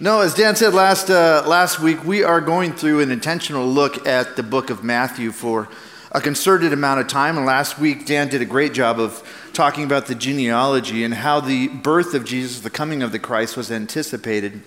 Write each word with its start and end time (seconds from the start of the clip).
No, 0.00 0.20
as 0.20 0.32
Dan 0.32 0.54
said 0.54 0.74
last, 0.74 1.10
uh, 1.10 1.42
last 1.44 1.80
week, 1.80 2.04
we 2.04 2.22
are 2.22 2.40
going 2.40 2.72
through 2.72 3.00
an 3.00 3.10
intentional 3.10 3.66
look 3.66 4.06
at 4.06 4.36
the 4.36 4.44
book 4.44 4.70
of 4.70 4.84
Matthew 4.84 5.32
for 5.32 5.68
a 6.12 6.20
concerted 6.20 6.72
amount 6.72 7.00
of 7.00 7.08
time. 7.08 7.36
And 7.36 7.44
last 7.44 7.80
week, 7.80 8.06
Dan 8.06 8.28
did 8.28 8.40
a 8.40 8.44
great 8.44 8.72
job 8.72 9.00
of 9.00 9.24
talking 9.52 9.82
about 9.82 10.06
the 10.06 10.14
genealogy 10.14 11.02
and 11.02 11.12
how 11.12 11.40
the 11.40 11.66
birth 11.66 12.14
of 12.14 12.24
Jesus, 12.24 12.60
the 12.60 12.70
coming 12.70 13.02
of 13.02 13.10
the 13.10 13.18
Christ, 13.18 13.56
was 13.56 13.72
anticipated. 13.72 14.62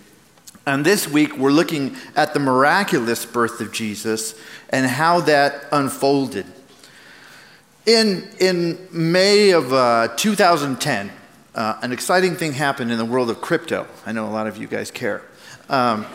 And 0.65 0.85
this 0.85 1.07
week, 1.07 1.37
we're 1.37 1.51
looking 1.51 1.95
at 2.13 2.33
the 2.33 2.41
miraculous 2.41 3.25
birth 3.25 3.61
of 3.61 3.71
Jesus 3.71 4.35
and 4.67 4.85
how 4.85 5.21
that 5.21 5.63
unfolded. 5.71 6.45
In, 7.85 8.27
in 8.37 8.85
May 8.91 9.51
of 9.51 9.71
uh, 9.71 10.09
2010, 10.17 11.09
uh, 11.55 11.77
an 11.81 11.91
exciting 11.91 12.35
thing 12.35 12.53
happened 12.53 12.91
in 12.91 12.97
the 12.97 13.05
world 13.05 13.29
of 13.29 13.41
crypto. 13.41 13.87
I 14.05 14.11
know 14.11 14.25
a 14.25 14.31
lot 14.31 14.47
of 14.47 14.57
you 14.57 14.67
guys 14.67 14.91
care. 14.91 15.21
Um, 15.69 16.05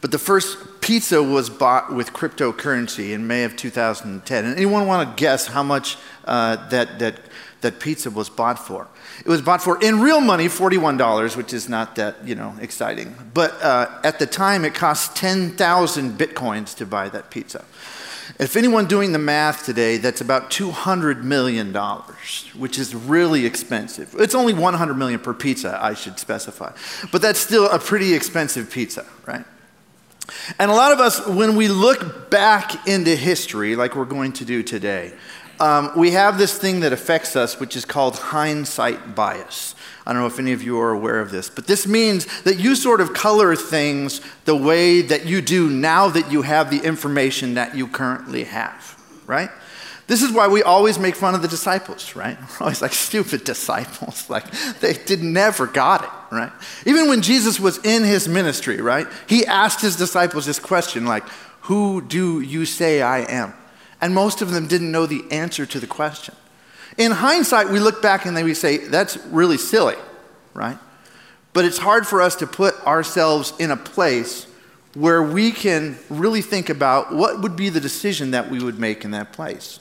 but 0.00 0.12
the 0.12 0.18
first 0.18 0.80
pizza 0.80 1.22
was 1.22 1.50
bought 1.50 1.92
with 1.92 2.12
cryptocurrency 2.12 3.12
in 3.12 3.26
May 3.26 3.44
of 3.44 3.56
2010. 3.56 4.44
And 4.44 4.56
anyone 4.56 4.86
want 4.86 5.08
to 5.08 5.20
guess 5.20 5.48
how 5.48 5.62
much 5.62 5.96
uh, 6.24 6.68
that, 6.68 6.98
that, 7.00 7.20
that 7.62 7.80
pizza 7.80 8.10
was 8.10 8.28
bought 8.28 8.58
for? 8.58 8.86
It 9.20 9.28
was 9.28 9.42
bought 9.42 9.60
for, 9.60 9.82
in 9.82 10.00
real 10.00 10.20
money, 10.20 10.46
$41, 10.46 11.36
which 11.36 11.52
is 11.52 11.68
not 11.68 11.96
that, 11.96 12.26
you 12.26 12.36
know, 12.36 12.54
exciting. 12.60 13.14
But 13.34 13.60
uh, 13.62 14.00
at 14.04 14.20
the 14.20 14.26
time, 14.26 14.64
it 14.64 14.74
cost 14.74 15.16
10,000 15.16 16.16
bitcoins 16.16 16.76
to 16.76 16.86
buy 16.86 17.08
that 17.08 17.30
pizza. 17.30 17.64
If 18.38 18.54
anyone 18.56 18.86
doing 18.86 19.10
the 19.10 19.18
math 19.18 19.64
today, 19.64 19.96
that's 19.96 20.20
about 20.20 20.50
$200 20.50 21.24
million, 21.24 21.74
which 21.74 22.78
is 22.78 22.94
really 22.94 23.44
expensive. 23.44 24.14
It's 24.16 24.34
only 24.34 24.54
100 24.54 24.94
million 24.94 25.18
per 25.18 25.34
pizza, 25.34 25.76
I 25.82 25.94
should 25.94 26.20
specify. 26.20 26.72
But 27.10 27.20
that's 27.20 27.40
still 27.40 27.68
a 27.68 27.80
pretty 27.80 28.14
expensive 28.14 28.70
pizza, 28.70 29.04
right? 29.26 29.44
And 30.58 30.70
a 30.70 30.74
lot 30.74 30.92
of 30.92 31.00
us, 31.00 31.26
when 31.26 31.56
we 31.56 31.66
look 31.66 32.30
back 32.30 32.86
into 32.86 33.16
history, 33.16 33.74
like 33.74 33.96
we're 33.96 34.04
going 34.04 34.32
to 34.34 34.44
do 34.44 34.62
today, 34.62 35.14
um, 35.60 35.90
we 35.96 36.12
have 36.12 36.38
this 36.38 36.56
thing 36.56 36.80
that 36.80 36.92
affects 36.92 37.34
us, 37.36 37.58
which 37.58 37.76
is 37.76 37.84
called 37.84 38.16
hindsight 38.16 39.14
bias. 39.14 39.74
I 40.06 40.12
don't 40.12 40.22
know 40.22 40.28
if 40.28 40.38
any 40.38 40.52
of 40.52 40.62
you 40.62 40.80
are 40.80 40.90
aware 40.90 41.20
of 41.20 41.30
this, 41.30 41.50
but 41.50 41.66
this 41.66 41.86
means 41.86 42.42
that 42.42 42.58
you 42.58 42.74
sort 42.74 43.00
of 43.00 43.12
color 43.12 43.54
things 43.56 44.20
the 44.44 44.56
way 44.56 45.02
that 45.02 45.26
you 45.26 45.42
do 45.42 45.68
now 45.68 46.08
that 46.08 46.32
you 46.32 46.42
have 46.42 46.70
the 46.70 46.78
information 46.78 47.54
that 47.54 47.76
you 47.76 47.86
currently 47.88 48.44
have, 48.44 48.96
right? 49.26 49.50
This 50.06 50.22
is 50.22 50.32
why 50.32 50.48
we 50.48 50.62
always 50.62 50.98
make 50.98 51.14
fun 51.14 51.34
of 51.34 51.42
the 51.42 51.48
disciples, 51.48 52.16
right? 52.16 52.38
We're 52.60 52.64
always 52.64 52.80
like 52.80 52.92
stupid 52.92 53.44
disciples. 53.44 54.28
Like 54.30 54.50
they 54.80 54.94
did 54.94 55.22
never 55.22 55.66
got 55.66 56.04
it, 56.04 56.10
right? 56.34 56.52
Even 56.86 57.08
when 57.08 57.22
Jesus 57.22 57.58
was 57.58 57.78
in 57.84 58.04
his 58.04 58.28
ministry, 58.28 58.80
right? 58.80 59.06
He 59.26 59.44
asked 59.46 59.80
his 59.80 59.96
disciples 59.96 60.46
this 60.46 60.58
question 60.58 61.06
like, 61.06 61.24
"Who 61.62 62.02
do 62.02 62.40
you 62.40 62.64
say 62.66 63.02
I 63.02 63.20
am?" 63.20 63.54
And 64.00 64.14
most 64.14 64.42
of 64.42 64.50
them 64.50 64.66
didn't 64.66 64.92
know 64.92 65.06
the 65.06 65.24
answer 65.30 65.66
to 65.66 65.80
the 65.80 65.86
question. 65.86 66.34
In 66.96 67.12
hindsight, 67.12 67.68
we 67.68 67.80
look 67.80 68.00
back 68.02 68.26
and 68.26 68.36
then 68.36 68.44
we 68.44 68.54
say, 68.54 68.78
that's 68.78 69.16
really 69.26 69.58
silly, 69.58 69.96
right? 70.54 70.78
But 71.52 71.64
it's 71.64 71.78
hard 71.78 72.06
for 72.06 72.22
us 72.22 72.36
to 72.36 72.46
put 72.46 72.74
ourselves 72.86 73.52
in 73.58 73.70
a 73.70 73.76
place 73.76 74.46
where 74.94 75.22
we 75.22 75.50
can 75.50 75.98
really 76.08 76.42
think 76.42 76.70
about 76.70 77.14
what 77.14 77.40
would 77.40 77.56
be 77.56 77.68
the 77.68 77.80
decision 77.80 78.32
that 78.32 78.50
we 78.50 78.62
would 78.62 78.78
make 78.78 79.04
in 79.04 79.12
that 79.12 79.32
place. 79.32 79.80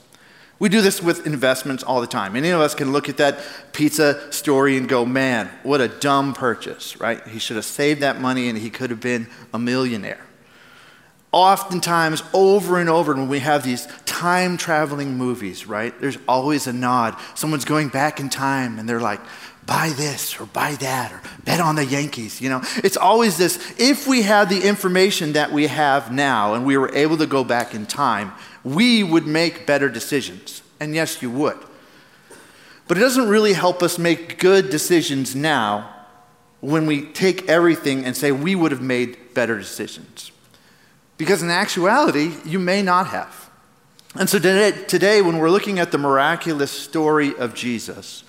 We 0.59 0.69
do 0.69 0.81
this 0.81 1.01
with 1.01 1.27
investments 1.27 1.83
all 1.83 2.01
the 2.01 2.07
time. 2.07 2.35
Any 2.35 2.49
of 2.49 2.59
us 2.59 2.73
can 2.73 2.91
look 2.91 3.09
at 3.09 3.17
that 3.17 3.39
pizza 3.73 4.31
story 4.33 4.75
and 4.75 4.89
go, 4.89 5.05
man, 5.05 5.49
what 5.61 5.81
a 5.81 5.87
dumb 5.87 6.33
purchase, 6.33 6.99
right? 6.99 7.25
He 7.27 7.37
should 7.37 7.57
have 7.57 7.65
saved 7.65 8.01
that 8.01 8.19
money 8.19 8.49
and 8.49 8.57
he 8.57 8.71
could 8.71 8.89
have 8.89 8.99
been 8.99 9.27
a 9.53 9.59
millionaire 9.59 10.26
oftentimes 11.31 12.23
over 12.33 12.79
and 12.79 12.89
over 12.89 13.13
when 13.13 13.27
we 13.27 13.39
have 13.39 13.63
these 13.63 13.87
time 14.05 14.57
traveling 14.57 15.17
movies, 15.17 15.67
right? 15.67 15.99
There's 15.99 16.17
always 16.27 16.67
a 16.67 16.73
nod. 16.73 17.15
Someone's 17.35 17.65
going 17.65 17.89
back 17.89 18.19
in 18.19 18.29
time 18.29 18.79
and 18.79 18.87
they're 18.87 19.01
like, 19.01 19.19
buy 19.65 19.91
this 19.97 20.39
or 20.39 20.45
buy 20.45 20.75
that 20.75 21.11
or 21.11 21.21
bet 21.43 21.59
on 21.59 21.75
the 21.75 21.85
Yankees. 21.85 22.41
You 22.41 22.49
know, 22.49 22.61
it's 22.77 22.97
always 22.97 23.37
this. 23.37 23.57
If 23.77 24.07
we 24.07 24.21
had 24.21 24.49
the 24.49 24.65
information 24.65 25.33
that 25.33 25.51
we 25.51 25.67
have 25.67 26.11
now 26.11 26.53
and 26.53 26.65
we 26.65 26.77
were 26.77 26.93
able 26.95 27.17
to 27.17 27.27
go 27.27 27.43
back 27.43 27.75
in 27.75 27.85
time, 27.85 28.31
we 28.63 29.03
would 29.03 29.27
make 29.27 29.67
better 29.67 29.89
decisions. 29.89 30.63
And 30.79 30.95
yes, 30.95 31.21
you 31.21 31.29
would. 31.31 31.57
But 32.87 32.97
it 32.97 33.01
doesn't 33.01 33.27
really 33.27 33.53
help 33.53 33.83
us 33.83 33.99
make 33.99 34.39
good 34.39 34.69
decisions 34.69 35.35
now 35.35 35.93
when 36.61 36.85
we 36.85 37.03
take 37.03 37.49
everything 37.49 38.05
and 38.05 38.15
say 38.15 38.31
we 38.31 38.55
would 38.55 38.71
have 38.71 38.81
made 38.81 39.33
better 39.33 39.57
decisions. 39.57 40.31
Because 41.17 41.41
in 41.41 41.49
actuality, 41.49 42.33
you 42.45 42.59
may 42.59 42.81
not 42.81 43.07
have. 43.07 43.49
And 44.15 44.29
so 44.29 44.39
today, 44.39 44.71
today, 44.71 45.21
when 45.21 45.37
we're 45.37 45.49
looking 45.49 45.79
at 45.79 45.91
the 45.91 45.97
miraculous 45.97 46.71
story 46.71 47.35
of 47.35 47.53
Jesus, 47.53 48.23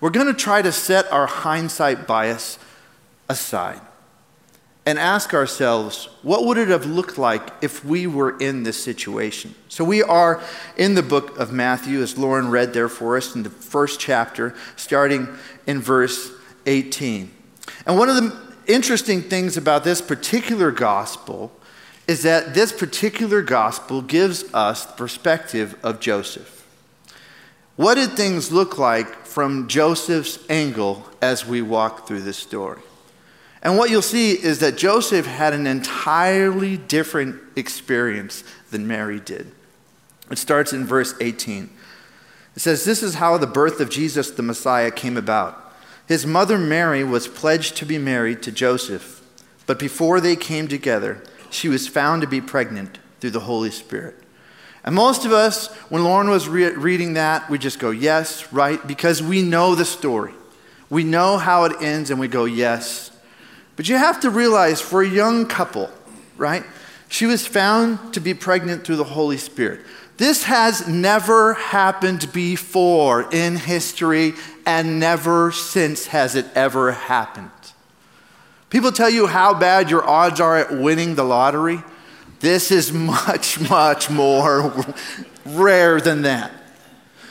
we're 0.00 0.10
going 0.10 0.26
to 0.26 0.34
try 0.34 0.62
to 0.62 0.72
set 0.72 1.10
our 1.12 1.26
hindsight 1.26 2.06
bias 2.06 2.58
aside 3.28 3.80
and 4.86 4.98
ask 4.98 5.34
ourselves, 5.34 6.08
what 6.22 6.46
would 6.46 6.56
it 6.56 6.68
have 6.68 6.86
looked 6.86 7.18
like 7.18 7.50
if 7.60 7.84
we 7.84 8.06
were 8.06 8.38
in 8.38 8.62
this 8.62 8.82
situation? 8.82 9.54
So 9.68 9.84
we 9.84 10.02
are 10.02 10.42
in 10.78 10.94
the 10.94 11.02
book 11.02 11.38
of 11.38 11.52
Matthew, 11.52 12.00
as 12.00 12.16
Lauren 12.16 12.48
read 12.48 12.72
there 12.72 12.88
for 12.88 13.16
us 13.16 13.34
in 13.34 13.42
the 13.42 13.50
first 13.50 14.00
chapter, 14.00 14.54
starting 14.76 15.28
in 15.66 15.82
verse 15.82 16.30
18. 16.64 17.30
And 17.84 17.98
one 17.98 18.08
of 18.08 18.16
the 18.16 18.34
interesting 18.66 19.20
things 19.20 19.58
about 19.58 19.84
this 19.84 20.00
particular 20.00 20.70
gospel 20.70 21.52
is 22.08 22.22
that 22.22 22.54
this 22.54 22.72
particular 22.72 23.42
gospel 23.42 24.00
gives 24.00 24.42
us 24.54 24.86
the 24.86 24.94
perspective 24.94 25.76
of 25.84 26.00
Joseph. 26.00 26.66
What 27.76 27.94
did 27.94 28.12
things 28.12 28.50
look 28.50 28.78
like 28.78 29.26
from 29.26 29.68
Joseph's 29.68 30.38
angle 30.48 31.06
as 31.22 31.46
we 31.46 31.62
walk 31.62 32.08
through 32.08 32.22
this 32.22 32.38
story? 32.38 32.80
And 33.62 33.76
what 33.76 33.90
you'll 33.90 34.02
see 34.02 34.32
is 34.32 34.60
that 34.60 34.78
Joseph 34.78 35.26
had 35.26 35.52
an 35.52 35.66
entirely 35.66 36.78
different 36.78 37.40
experience 37.56 38.42
than 38.70 38.86
Mary 38.88 39.20
did. 39.20 39.52
It 40.30 40.38
starts 40.38 40.72
in 40.72 40.86
verse 40.86 41.14
18. 41.20 41.68
It 42.56 42.60
says, 42.60 42.84
This 42.84 43.02
is 43.02 43.16
how 43.16 43.36
the 43.36 43.46
birth 43.46 43.80
of 43.80 43.90
Jesus 43.90 44.30
the 44.30 44.42
Messiah 44.42 44.90
came 44.90 45.16
about. 45.16 45.74
His 46.06 46.26
mother 46.26 46.56
Mary 46.56 47.04
was 47.04 47.28
pledged 47.28 47.76
to 47.76 47.84
be 47.84 47.98
married 47.98 48.42
to 48.42 48.52
Joseph, 48.52 49.22
but 49.66 49.78
before 49.78 50.20
they 50.20 50.36
came 50.36 50.68
together, 50.68 51.22
she 51.50 51.68
was 51.68 51.88
found 51.88 52.22
to 52.22 52.28
be 52.28 52.40
pregnant 52.40 52.98
through 53.20 53.30
the 53.30 53.40
Holy 53.40 53.70
Spirit. 53.70 54.16
And 54.84 54.94
most 54.94 55.24
of 55.24 55.32
us, 55.32 55.66
when 55.90 56.04
Lauren 56.04 56.30
was 56.30 56.48
re- 56.48 56.72
reading 56.72 57.14
that, 57.14 57.50
we 57.50 57.58
just 57.58 57.78
go, 57.78 57.90
yes, 57.90 58.52
right, 58.52 58.84
because 58.86 59.22
we 59.22 59.42
know 59.42 59.74
the 59.74 59.84
story. 59.84 60.32
We 60.88 61.04
know 61.04 61.36
how 61.36 61.64
it 61.64 61.82
ends, 61.82 62.10
and 62.10 62.18
we 62.18 62.28
go, 62.28 62.44
yes. 62.46 63.10
But 63.76 63.88
you 63.88 63.96
have 63.96 64.20
to 64.20 64.30
realize 64.30 64.80
for 64.80 65.02
a 65.02 65.08
young 65.08 65.46
couple, 65.46 65.90
right, 66.36 66.64
she 67.08 67.26
was 67.26 67.46
found 67.46 68.14
to 68.14 68.20
be 68.20 68.34
pregnant 68.34 68.84
through 68.84 68.96
the 68.96 69.04
Holy 69.04 69.36
Spirit. 69.36 69.80
This 70.16 70.44
has 70.44 70.88
never 70.88 71.54
happened 71.54 72.32
before 72.32 73.32
in 73.32 73.56
history, 73.56 74.34
and 74.64 74.98
never 74.98 75.52
since 75.52 76.08
has 76.08 76.34
it 76.34 76.46
ever 76.54 76.92
happened. 76.92 77.50
People 78.70 78.92
tell 78.92 79.10
you 79.10 79.26
how 79.26 79.54
bad 79.54 79.90
your 79.90 80.06
odds 80.06 80.40
are 80.40 80.56
at 80.56 80.72
winning 80.72 81.14
the 81.14 81.24
lottery. 81.24 81.82
This 82.40 82.70
is 82.70 82.92
much, 82.92 83.58
much 83.68 84.10
more 84.10 84.84
rare 85.46 86.00
than 86.00 86.22
that. 86.22 86.52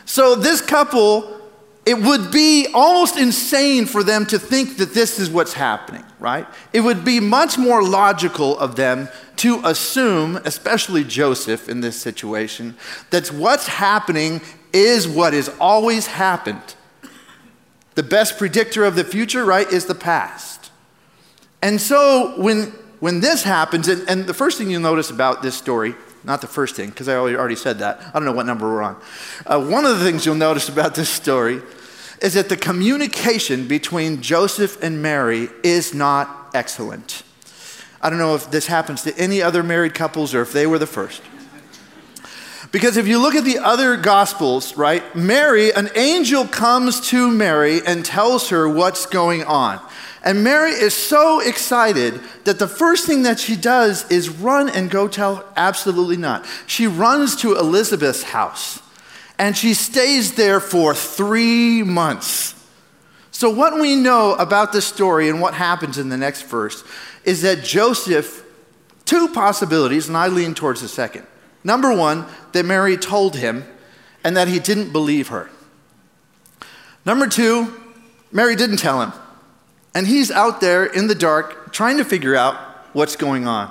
So, 0.05 0.35
this 0.35 0.61
couple, 0.61 1.41
it 1.85 1.97
would 1.97 2.31
be 2.31 2.67
almost 2.73 3.17
insane 3.17 3.85
for 3.85 4.03
them 4.03 4.25
to 4.27 4.39
think 4.39 4.77
that 4.77 4.93
this 4.93 5.19
is 5.19 5.29
what's 5.29 5.53
happening, 5.53 6.03
right? 6.19 6.47
It 6.71 6.81
would 6.81 7.03
be 7.03 7.19
much 7.19 7.57
more 7.57 7.83
logical 7.83 8.57
of 8.57 8.77
them 8.77 9.09
to 9.37 9.61
assume, 9.63 10.37
especially 10.37 11.03
Joseph 11.03 11.69
in 11.69 11.81
this 11.81 11.99
situation, 11.99 12.75
that 13.09 13.27
what's 13.27 13.67
happening 13.67 14.41
is 14.73 15.07
what 15.07 15.33
has 15.33 15.49
always 15.59 16.07
happened. 16.07 16.75
The 17.95 18.03
best 18.03 18.37
predictor 18.37 18.85
of 18.85 18.95
the 18.95 19.03
future, 19.03 19.43
right, 19.43 19.69
is 19.71 19.85
the 19.85 19.95
past. 19.95 20.46
And 21.61 21.81
so 21.81 22.33
when, 22.37 22.67
when 22.99 23.19
this 23.19 23.43
happens, 23.43 23.87
and, 23.87 24.07
and 24.09 24.25
the 24.25 24.33
first 24.33 24.57
thing 24.57 24.69
you'll 24.69 24.81
notice 24.81 25.09
about 25.09 25.41
this 25.41 25.55
story, 25.55 25.95
not 26.23 26.41
the 26.41 26.47
first 26.47 26.75
thing, 26.75 26.89
because 26.89 27.07
I 27.07 27.15
already 27.15 27.55
said 27.55 27.79
that. 27.79 28.01
I 28.01 28.11
don't 28.11 28.25
know 28.25 28.31
what 28.31 28.45
number 28.45 28.67
we're 28.67 28.83
on. 28.83 29.01
Uh, 29.45 29.63
one 29.63 29.85
of 29.85 29.97
the 29.97 30.05
things 30.05 30.25
you'll 30.25 30.35
notice 30.35 30.69
about 30.69 30.95
this 30.95 31.09
story 31.09 31.61
is 32.21 32.33
that 32.33 32.49
the 32.49 32.57
communication 32.57 33.67
between 33.67 34.21
Joseph 34.21 34.81
and 34.83 35.01
Mary 35.01 35.49
is 35.63 35.93
not 35.93 36.51
excellent. 36.53 37.23
I 38.01 38.09
don't 38.09 38.19
know 38.19 38.35
if 38.35 38.51
this 38.51 38.67
happens 38.67 39.03
to 39.03 39.17
any 39.17 39.41
other 39.41 39.63
married 39.63 39.93
couples 39.93 40.33
or 40.33 40.41
if 40.41 40.53
they 40.53 40.67
were 40.67 40.79
the 40.79 40.87
first. 40.87 41.21
Because 42.71 42.97
if 42.97 43.07
you 43.07 43.19
look 43.19 43.35
at 43.35 43.45
the 43.45 43.59
other 43.59 43.95
gospels, 43.97 44.75
right, 44.75 45.15
Mary, 45.15 45.71
an 45.73 45.89
angel 45.95 46.45
comes 46.45 46.99
to 47.09 47.31
Mary 47.31 47.81
and 47.85 48.03
tells 48.03 48.49
her 48.49 48.67
what's 48.67 49.05
going 49.05 49.43
on. 49.43 49.79
And 50.23 50.43
Mary 50.43 50.71
is 50.71 50.93
so 50.93 51.39
excited 51.39 52.19
that 52.43 52.59
the 52.59 52.67
first 52.67 53.05
thing 53.05 53.23
that 53.23 53.39
she 53.39 53.55
does 53.55 54.09
is 54.11 54.29
run 54.29 54.67
and 54.69 54.89
go 54.89 55.07
tell, 55.07 55.45
absolutely 55.55 56.17
not. 56.17 56.45
She 56.65 56.87
runs 56.87 57.35
to 57.37 57.55
Elizabeth's 57.55 58.23
house 58.23 58.81
and 59.39 59.55
she 59.55 59.73
stays 59.73 60.33
there 60.33 60.59
for 60.59 60.93
three 60.93 61.83
months. 61.83 62.55
So, 63.31 63.49
what 63.49 63.79
we 63.79 63.95
know 63.95 64.33
about 64.33 64.73
the 64.73 64.81
story 64.81 65.29
and 65.29 65.39
what 65.39 65.53
happens 65.53 65.97
in 65.97 66.09
the 66.09 66.17
next 66.17 66.43
verse 66.43 66.83
is 67.23 67.43
that 67.43 67.63
Joseph, 67.63 68.43
two 69.05 69.27
possibilities, 69.29 70.07
and 70.07 70.17
I 70.17 70.27
lean 70.27 70.55
towards 70.55 70.81
the 70.81 70.87
second. 70.87 71.27
Number 71.67 71.93
one, 71.93 72.25
that 72.53 72.65
Mary 72.65 72.95
told 72.95 73.35
him 73.35 73.65
and 74.23 74.37
that 74.37 74.47
he 74.47 74.57
didn't 74.57 74.93
believe 74.93 75.27
her. 75.27 75.49
Number 77.05 77.27
two, 77.27 77.73
Mary 78.31 78.55
didn't 78.55 78.77
tell 78.77 79.01
him. 79.01 79.11
And 79.93 80.07
he's 80.07 80.31
out 80.31 80.61
there 80.61 80.85
in 80.85 81.07
the 81.07 81.15
dark 81.15 81.73
trying 81.73 81.97
to 81.97 82.05
figure 82.05 82.37
out 82.37 82.55
what's 82.93 83.17
going 83.17 83.47
on. 83.47 83.69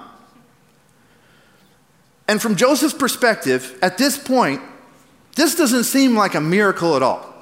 And 2.28 2.42
from 2.42 2.54
Joseph's 2.54 2.92
perspective, 2.92 3.78
at 3.80 3.96
this 3.96 4.18
point, 4.18 4.60
this 5.34 5.54
doesn't 5.54 5.84
seem 5.84 6.14
like 6.14 6.34
a 6.34 6.40
miracle 6.40 6.96
at 6.96 7.02
all. 7.02 7.32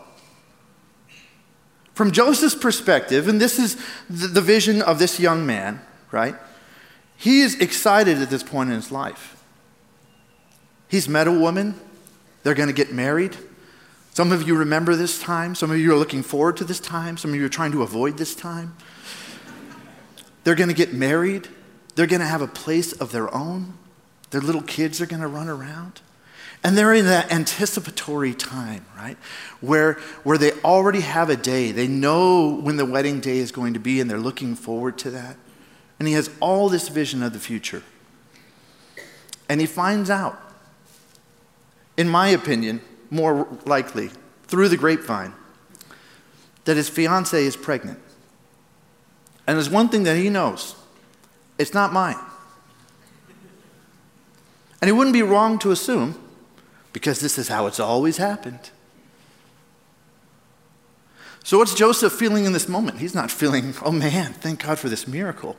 From 1.94 2.12
Joseph's 2.12 2.54
perspective, 2.54 3.26
and 3.26 3.40
this 3.40 3.58
is 3.58 3.76
the 4.08 4.40
vision 4.40 4.82
of 4.82 5.00
this 5.00 5.18
young 5.18 5.46
man, 5.46 5.80
right? 6.12 6.36
He 7.16 7.40
is 7.40 7.58
excited 7.58 8.18
at 8.22 8.30
this 8.30 8.44
point 8.44 8.70
in 8.70 8.76
his 8.76 8.92
life. 8.92 9.33
He's 10.94 11.08
met 11.08 11.26
a 11.26 11.32
woman, 11.32 11.74
they're 12.44 12.54
going 12.54 12.68
to 12.68 12.72
get 12.72 12.92
married. 12.92 13.36
Some 14.12 14.30
of 14.30 14.46
you 14.46 14.54
remember 14.54 14.94
this 14.94 15.20
time. 15.20 15.56
Some 15.56 15.72
of 15.72 15.78
you 15.80 15.92
are 15.92 15.96
looking 15.96 16.22
forward 16.22 16.56
to 16.58 16.64
this 16.64 16.78
time. 16.78 17.16
Some 17.16 17.32
of 17.32 17.36
you 17.36 17.44
are 17.44 17.48
trying 17.48 17.72
to 17.72 17.82
avoid 17.82 18.16
this 18.16 18.32
time. 18.36 18.76
They're 20.44 20.54
going 20.54 20.68
to 20.68 20.74
get 20.74 20.92
married. 20.92 21.48
They're 21.96 22.06
going 22.06 22.20
to 22.20 22.28
have 22.28 22.42
a 22.42 22.46
place 22.46 22.92
of 22.92 23.10
their 23.10 23.34
own. 23.34 23.74
Their 24.30 24.40
little 24.40 24.62
kids 24.62 25.00
are 25.00 25.06
going 25.06 25.20
to 25.20 25.26
run 25.26 25.48
around. 25.48 26.00
And 26.62 26.78
they're 26.78 26.94
in 26.94 27.06
that 27.06 27.32
anticipatory 27.32 28.32
time, 28.32 28.86
right? 28.96 29.16
Where, 29.60 29.94
where 30.22 30.38
they 30.38 30.52
already 30.60 31.00
have 31.00 31.28
a 31.28 31.36
day. 31.36 31.72
They 31.72 31.88
know 31.88 32.54
when 32.54 32.76
the 32.76 32.86
wedding 32.86 33.18
day 33.18 33.38
is 33.38 33.50
going 33.50 33.74
to 33.74 33.80
be, 33.80 34.00
and 34.00 34.08
they're 34.08 34.16
looking 34.16 34.54
forward 34.54 34.96
to 34.98 35.10
that. 35.10 35.38
And 35.98 36.06
he 36.06 36.14
has 36.14 36.30
all 36.38 36.68
this 36.68 36.88
vision 36.88 37.20
of 37.24 37.32
the 37.32 37.40
future. 37.40 37.82
And 39.48 39.60
he 39.60 39.66
finds 39.66 40.08
out, 40.08 40.40
in 41.96 42.08
my 42.08 42.28
opinion, 42.28 42.80
more 43.10 43.46
likely, 43.64 44.10
through 44.46 44.68
the 44.68 44.76
grapevine, 44.76 45.34
that 46.64 46.76
his 46.76 46.88
fiancee 46.88 47.46
is 47.46 47.56
pregnant. 47.56 47.98
And 49.46 49.56
there's 49.56 49.70
one 49.70 49.88
thing 49.88 50.04
that 50.04 50.16
he 50.16 50.30
knows 50.30 50.74
it's 51.58 51.74
not 51.74 51.92
mine. 51.92 52.18
And 54.80 54.88
he 54.88 54.92
wouldn't 54.92 55.14
be 55.14 55.22
wrong 55.22 55.58
to 55.60 55.70
assume 55.70 56.18
because 56.92 57.20
this 57.20 57.38
is 57.38 57.48
how 57.48 57.66
it's 57.66 57.80
always 57.80 58.16
happened. 58.16 58.70
So, 61.42 61.58
what's 61.58 61.74
Joseph 61.74 62.12
feeling 62.12 62.46
in 62.46 62.52
this 62.52 62.68
moment? 62.68 62.98
He's 62.98 63.14
not 63.14 63.30
feeling, 63.30 63.74
oh 63.84 63.92
man, 63.92 64.32
thank 64.32 64.62
God 64.62 64.78
for 64.78 64.88
this 64.88 65.06
miracle. 65.06 65.56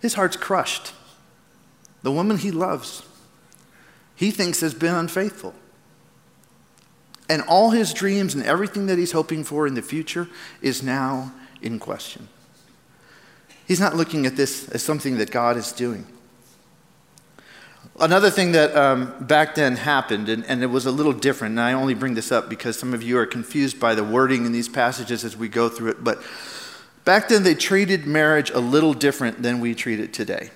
His 0.00 0.14
heart's 0.14 0.36
crushed. 0.36 0.92
The 2.02 2.12
woman 2.12 2.38
he 2.38 2.50
loves, 2.50 3.02
he 4.16 4.30
thinks 4.30 4.60
has 4.60 4.74
been 4.74 4.94
unfaithful. 4.94 5.54
And 7.28 7.42
all 7.42 7.70
his 7.70 7.92
dreams 7.92 8.34
and 8.34 8.44
everything 8.44 8.86
that 8.86 8.98
he's 8.98 9.12
hoping 9.12 9.44
for 9.44 9.66
in 9.66 9.74
the 9.74 9.82
future 9.82 10.28
is 10.62 10.82
now 10.82 11.32
in 11.60 11.78
question. 11.78 12.28
He's 13.66 13.80
not 13.80 13.96
looking 13.96 14.26
at 14.26 14.36
this 14.36 14.68
as 14.70 14.82
something 14.82 15.18
that 15.18 15.30
God 15.30 15.56
is 15.56 15.72
doing. 15.72 16.06
Another 17.98 18.30
thing 18.30 18.52
that 18.52 18.76
um, 18.76 19.14
back 19.24 19.54
then 19.54 19.76
happened, 19.76 20.28
and, 20.28 20.44
and, 20.44 20.62
it 20.62 20.66
was 20.66 20.86
a 20.86 20.90
little 20.90 21.14
different, 21.14 21.52
and 21.52 21.60
I 21.60 21.72
only 21.72 21.94
bring 21.94 22.14
this 22.14 22.30
up 22.30 22.48
because 22.48 22.78
some 22.78 22.92
of 22.92 23.02
you 23.02 23.16
are 23.16 23.24
confused 23.24 23.80
by 23.80 23.94
the 23.94 24.04
wording 24.04 24.44
in 24.44 24.52
these 24.52 24.68
passages 24.68 25.24
as 25.24 25.36
we 25.36 25.48
go 25.48 25.68
through 25.68 25.92
it, 25.92 26.04
but 26.04 26.22
back 27.04 27.28
then 27.28 27.42
they 27.42 27.54
treated 27.54 28.06
marriage 28.06 28.50
a 28.50 28.58
little 28.58 28.92
different 28.92 29.42
than 29.42 29.60
we 29.60 29.74
treat 29.74 29.98
it 29.98 30.12
today. 30.12 30.50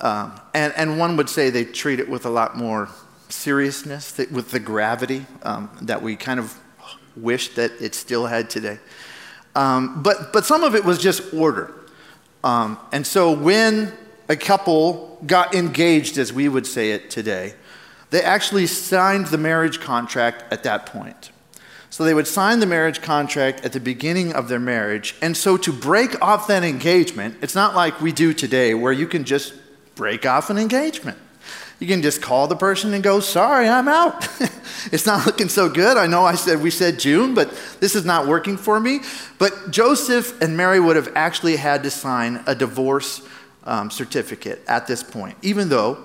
Um, 0.00 0.40
and, 0.54 0.72
and 0.76 0.98
one 0.98 1.16
would 1.16 1.28
say 1.28 1.50
they 1.50 1.64
treat 1.64 2.00
it 2.00 2.08
with 2.08 2.24
a 2.24 2.30
lot 2.30 2.56
more 2.56 2.88
seriousness, 3.28 4.16
with 4.30 4.50
the 4.50 4.60
gravity 4.60 5.26
um, 5.42 5.70
that 5.82 6.02
we 6.02 6.16
kind 6.16 6.40
of 6.40 6.58
wish 7.16 7.54
that 7.54 7.72
it 7.80 7.94
still 7.94 8.26
had 8.26 8.48
today. 8.48 8.78
Um, 9.54 10.02
but, 10.02 10.32
but 10.32 10.44
some 10.44 10.62
of 10.62 10.74
it 10.74 10.84
was 10.84 10.98
just 10.98 11.34
order. 11.34 11.74
Um, 12.44 12.78
and 12.92 13.06
so 13.06 13.32
when 13.32 13.92
a 14.28 14.36
couple 14.36 15.18
got 15.26 15.54
engaged, 15.54 16.16
as 16.18 16.32
we 16.32 16.48
would 16.48 16.66
say 16.66 16.92
it 16.92 17.10
today, 17.10 17.54
they 18.10 18.22
actually 18.22 18.66
signed 18.66 19.26
the 19.26 19.38
marriage 19.38 19.80
contract 19.80 20.44
at 20.52 20.62
that 20.62 20.86
point. 20.86 21.30
So 21.90 22.04
they 22.04 22.14
would 22.14 22.26
sign 22.26 22.60
the 22.60 22.66
marriage 22.66 23.00
contract 23.00 23.64
at 23.64 23.72
the 23.72 23.80
beginning 23.80 24.32
of 24.32 24.48
their 24.48 24.60
marriage. 24.60 25.16
And 25.20 25.36
so 25.36 25.56
to 25.56 25.72
break 25.72 26.20
off 26.22 26.46
that 26.46 26.62
engagement, 26.62 27.36
it's 27.42 27.54
not 27.54 27.74
like 27.74 28.00
we 28.00 28.12
do 28.12 28.32
today 28.32 28.74
where 28.74 28.92
you 28.92 29.06
can 29.06 29.24
just 29.24 29.54
break 29.98 30.24
off 30.24 30.48
an 30.48 30.56
engagement. 30.58 31.18
You 31.80 31.88
can 31.88 32.02
just 32.02 32.22
call 32.22 32.46
the 32.46 32.56
person 32.56 32.94
and 32.94 33.02
go, 33.02 33.18
sorry, 33.18 33.68
I'm 33.68 33.88
out. 33.88 34.28
it's 34.92 35.04
not 35.04 35.26
looking 35.26 35.48
so 35.48 35.68
good. 35.68 35.96
I 35.96 36.06
know 36.06 36.24
I 36.24 36.36
said 36.36 36.62
we 36.62 36.70
said 36.70 37.00
June, 37.00 37.34
but 37.34 37.50
this 37.80 37.96
is 37.96 38.04
not 38.04 38.28
working 38.28 38.56
for 38.56 38.78
me. 38.78 39.00
But 39.38 39.72
Joseph 39.72 40.40
and 40.40 40.56
Mary 40.56 40.78
would 40.78 40.94
have 40.94 41.10
actually 41.16 41.56
had 41.56 41.82
to 41.82 41.90
sign 41.90 42.42
a 42.46 42.54
divorce 42.54 43.22
um, 43.64 43.90
certificate 43.90 44.62
at 44.68 44.86
this 44.86 45.02
point, 45.02 45.36
even 45.42 45.68
though 45.68 45.98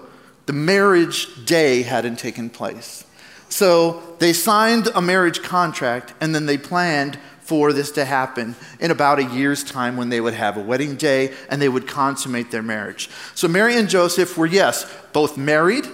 the 0.48 0.54
marriage 0.54 1.46
day 1.46 1.84
hadn't 1.84 2.18
taken 2.18 2.50
place. 2.50 3.06
So 3.50 4.16
they 4.18 4.34
signed 4.34 4.88
a 4.96 5.02
marriage 5.02 5.44
contract 5.44 6.16
and 6.20 6.34
then 6.34 6.48
they 6.48 6.58
planned 6.58 7.20
for 7.46 7.74
this 7.74 7.92
to 7.92 8.06
happen 8.06 8.56
in 8.80 8.92
about 8.92 9.20
a 9.20 9.24
year's 9.24 9.64
time 9.64 9.98
when 9.98 10.10
they 10.10 10.22
would 10.22 10.34
have 10.34 10.58
a 10.58 10.62
wedding 10.62 10.96
day 10.96 11.34
and 11.50 11.62
they 11.62 11.70
would 11.70 11.88
consummate 11.88 12.52
their 12.52 12.62
marriage. 12.62 13.10
So 13.36 13.48
Mary 13.48 13.76
and 13.76 13.90
Joseph 13.90 14.38
were, 14.38 14.46
yes, 14.46 14.92
both 15.12 15.38
married, 15.38 15.86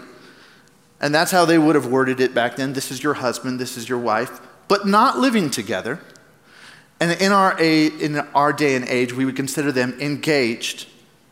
and 1.01 1.13
that's 1.13 1.31
how 1.31 1.45
they 1.45 1.57
would 1.57 1.75
have 1.75 1.87
worded 1.87 2.19
it 2.19 2.33
back 2.33 2.55
then. 2.55 2.73
This 2.73 2.91
is 2.91 3.03
your 3.03 3.15
husband, 3.15 3.59
this 3.59 3.77
is 3.77 3.89
your 3.89 3.99
wife, 3.99 4.39
but 4.67 4.85
not 4.85 5.17
living 5.17 5.49
together. 5.49 5.99
And 6.99 7.19
in 7.21 7.31
our, 7.31 7.59
in 7.59 8.17
our 8.35 8.53
day 8.53 8.75
and 8.75 8.87
age, 8.87 9.13
we 9.13 9.25
would 9.25 9.35
consider 9.35 9.71
them 9.71 9.97
engaged 9.99 10.87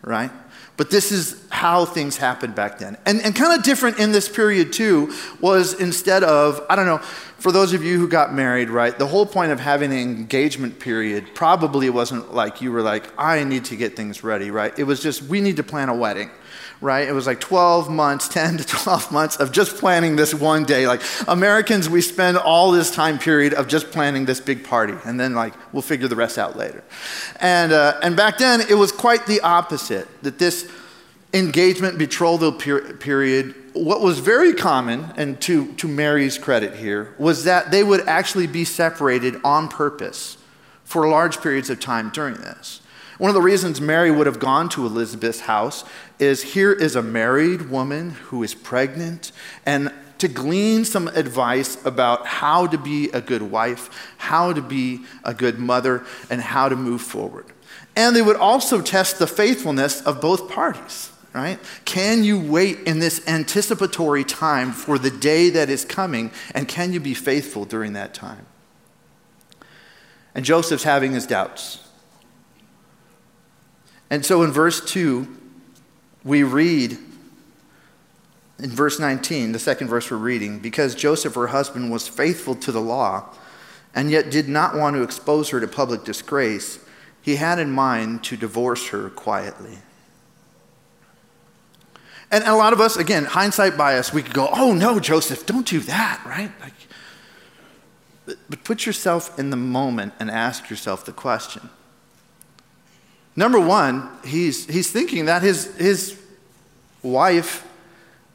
right? 0.08 0.32
But 0.78 0.92
this 0.92 1.12
is 1.12 1.44
how 1.50 1.86
things 1.86 2.18
happened 2.18 2.54
back 2.54 2.78
then. 2.78 2.98
And, 3.06 3.20
and 3.22 3.36
kind 3.36 3.58
of 3.58 3.64
different 3.64 4.00
in 4.00 4.12
this 4.12 4.30
period, 4.30 4.72
too, 4.72 5.14
was 5.42 5.74
instead 5.74 6.24
of, 6.24 6.64
I 6.70 6.76
don't 6.76 6.86
know, 6.86 7.00
for 7.40 7.52
those 7.52 7.74
of 7.74 7.84
you 7.84 7.98
who 7.98 8.08
got 8.08 8.34
married, 8.34 8.70
right, 8.70 8.98
the 8.98 9.08
whole 9.08 9.26
point 9.26 9.52
of 9.52 9.60
having 9.60 9.92
an 9.92 9.98
engagement 9.98 10.80
period 10.80 11.34
probably 11.34 11.90
wasn't 11.90 12.34
like 12.34 12.62
you 12.62 12.72
were 12.72 12.84
like, 12.84 13.06
I 13.18 13.44
need 13.44 13.66
to 13.66 13.76
get 13.76 13.96
things 13.96 14.24
ready, 14.24 14.52
right? 14.52 14.78
It 14.78 14.84
was 14.84 15.02
just, 15.02 15.24
we 15.24 15.42
need 15.42 15.58
to 15.58 15.64
plan 15.64 15.90
a 15.90 15.96
wedding 15.96 16.30
right? 16.82 17.08
It 17.08 17.12
was 17.12 17.28
like 17.28 17.40
12 17.40 17.90
months, 17.90 18.28
10 18.30 18.58
to 18.58 18.66
12 18.66 19.12
months 19.12 19.38
of 19.38 19.52
just 19.52 19.78
planning 19.78 20.16
this 20.16 20.34
one 20.34 20.64
day. 20.64 20.88
Like 20.88 21.02
Americans, 21.28 21.90
we 21.90 22.02
spend 22.02 22.38
all 22.38 22.72
this 22.72 22.92
time 22.92 23.18
period 23.20 23.54
of 23.54 23.68
just 23.68 23.92
planning 23.92 24.26
this 24.26 24.40
big 24.40 24.64
party, 24.64 24.96
and 25.06 25.20
then 25.20 25.34
like 25.34 25.54
we'll 25.74 25.82
figure 25.82 26.08
the 26.08 26.16
rest 26.16 26.38
out 26.38 26.58
later. 26.58 26.84
And, 27.40 27.72
uh, 27.72 28.00
and 28.02 28.16
back 28.16 28.38
then, 28.38 28.62
it 28.62 28.76
was 28.76 28.92
quite 28.92 29.26
the 29.26 29.42
opposite 29.42 30.08
that 30.24 30.40
this 30.40 30.70
engagement 31.34 31.98
betrothal 31.98 32.54
per- 32.54 32.94
period 32.94 33.54
what 33.74 34.02
was 34.02 34.20
very 34.20 34.54
common 34.54 35.14
and 35.18 35.40
to, 35.42 35.72
to 35.74 35.88
mary's 35.88 36.38
credit 36.38 36.74
here 36.74 37.14
was 37.20 37.44
that 37.44 37.70
they 37.70 37.84
would 37.84 38.08
actually 38.08 38.48
be 38.48 38.64
separated 38.64 39.36
on 39.44 39.68
purpose 39.68 40.38
for 40.84 41.08
large 41.08 41.42
periods 41.42 41.70
of 41.70 41.80
time 41.80 42.10
during 42.10 42.36
this 42.36 42.82
one 43.18 43.30
of 43.30 43.36
the 43.36 43.42
reasons 43.42 43.82
Mary 43.82 44.12
would 44.12 44.28
have 44.28 44.40
gone 44.40 44.70
to 44.70 44.86
Elizabeth's 44.86 45.42
house 45.42 45.84
is 46.20 46.44
here 46.44 46.72
is 46.72 46.96
a 46.96 47.02
married 47.02 47.70
woman 47.70 48.12
who 48.12 48.44
is 48.44 48.54
pregnant, 48.54 49.32
and 49.66 49.92
to 50.20 50.28
glean 50.28 50.84
some 50.84 51.08
advice 51.10 51.84
about 51.86 52.26
how 52.26 52.68
to 52.68 52.78
be 52.78 53.10
a 53.12 53.22
good 53.22 53.42
wife, 53.42 54.14
how 54.18 54.52
to 54.52 54.62
be 54.62 55.04
a 55.24 55.34
good 55.34 55.60
mother, 55.60 56.04
and 56.30 56.42
how 56.42 56.70
to 56.70 56.76
move 56.76 57.02
forward. 57.02 57.46
And 57.96 58.16
they 58.16 58.22
would 58.22 58.36
also 58.36 58.82
test 58.82 59.20
the 59.20 59.28
faithfulness 59.28 60.02
of 60.02 60.22
both 60.22 60.50
parties, 60.50 61.12
right? 61.34 61.60
Can 61.86 62.24
you 62.24 62.40
wait 62.40 62.80
in 62.82 63.00
this 63.00 63.28
anticipatory 63.28 64.24
time 64.24 64.72
for 64.72 64.98
the 64.98 65.12
day 65.12 65.50
that 65.52 65.70
is 65.70 65.86
coming, 65.86 66.32
and 66.54 66.68
can 66.68 66.94
you 66.94 67.00
be 67.00 67.14
faithful 67.14 67.66
during 67.66 67.94
that 67.94 68.14
time? 68.14 68.46
And 70.36 70.46
Joseph's 70.46 70.84
having 70.84 71.14
his 71.14 71.26
doubts. 71.26 71.87
And 74.10 74.26
so 74.26 74.44
in 74.44 74.52
verse 74.52 74.80
2, 74.82 75.28
we 76.24 76.44
read 76.44 76.98
in 78.60 78.70
verse 78.72 79.00
19, 79.00 79.52
the 79.52 79.60
second 79.60 79.88
verse 79.88 80.10
we're 80.10 80.18
reading, 80.18 80.60
because 80.60 80.96
Joseph, 80.96 81.36
her 81.36 81.48
husband, 81.48 81.92
was 81.92 82.08
faithful 82.08 82.56
to 82.56 82.72
the 82.72 82.82
law 82.82 83.30
and 83.94 84.10
yet 84.10 84.30
did 84.30 84.48
not 84.48 84.76
want 84.76 84.96
to 84.96 85.04
expose 85.04 85.50
her 85.50 85.60
to 85.60 85.68
public 85.68 86.04
disgrace, 86.04 86.80
he 87.22 87.36
had 87.36 87.60
in 87.60 87.72
mind 87.72 88.24
to 88.24 88.38
divorce 88.38 88.90
her 88.90 89.10
quietly. 89.10 89.78
And 92.32 92.44
a 92.44 92.56
lot 92.56 92.74
of 92.74 92.82
us, 92.82 92.98
again, 92.98 93.26
hindsight 93.26 93.78
bias, 93.78 94.12
we 94.12 94.22
could 94.22 94.34
go, 94.34 94.50
oh 94.52 94.74
no, 94.74 95.00
Joseph, 95.00 95.46
don't 95.46 95.66
do 95.66 95.80
that, 95.82 96.22
right? 96.26 96.52
Like, 96.62 98.38
but 98.50 98.64
put 98.64 98.86
yourself 98.86 99.40
in 99.40 99.50
the 99.50 99.58
moment 99.58 100.14
and 100.20 100.30
ask 100.30 100.70
yourself 100.70 101.06
the 101.06 101.14
question. 101.14 101.70
Number 103.38 103.60
one, 103.60 104.10
he's, 104.26 104.66
he's 104.66 104.92
thinking 104.92 105.26
that 105.26 105.44
his, 105.44 105.74
his 105.78 106.20
wife 107.04 107.66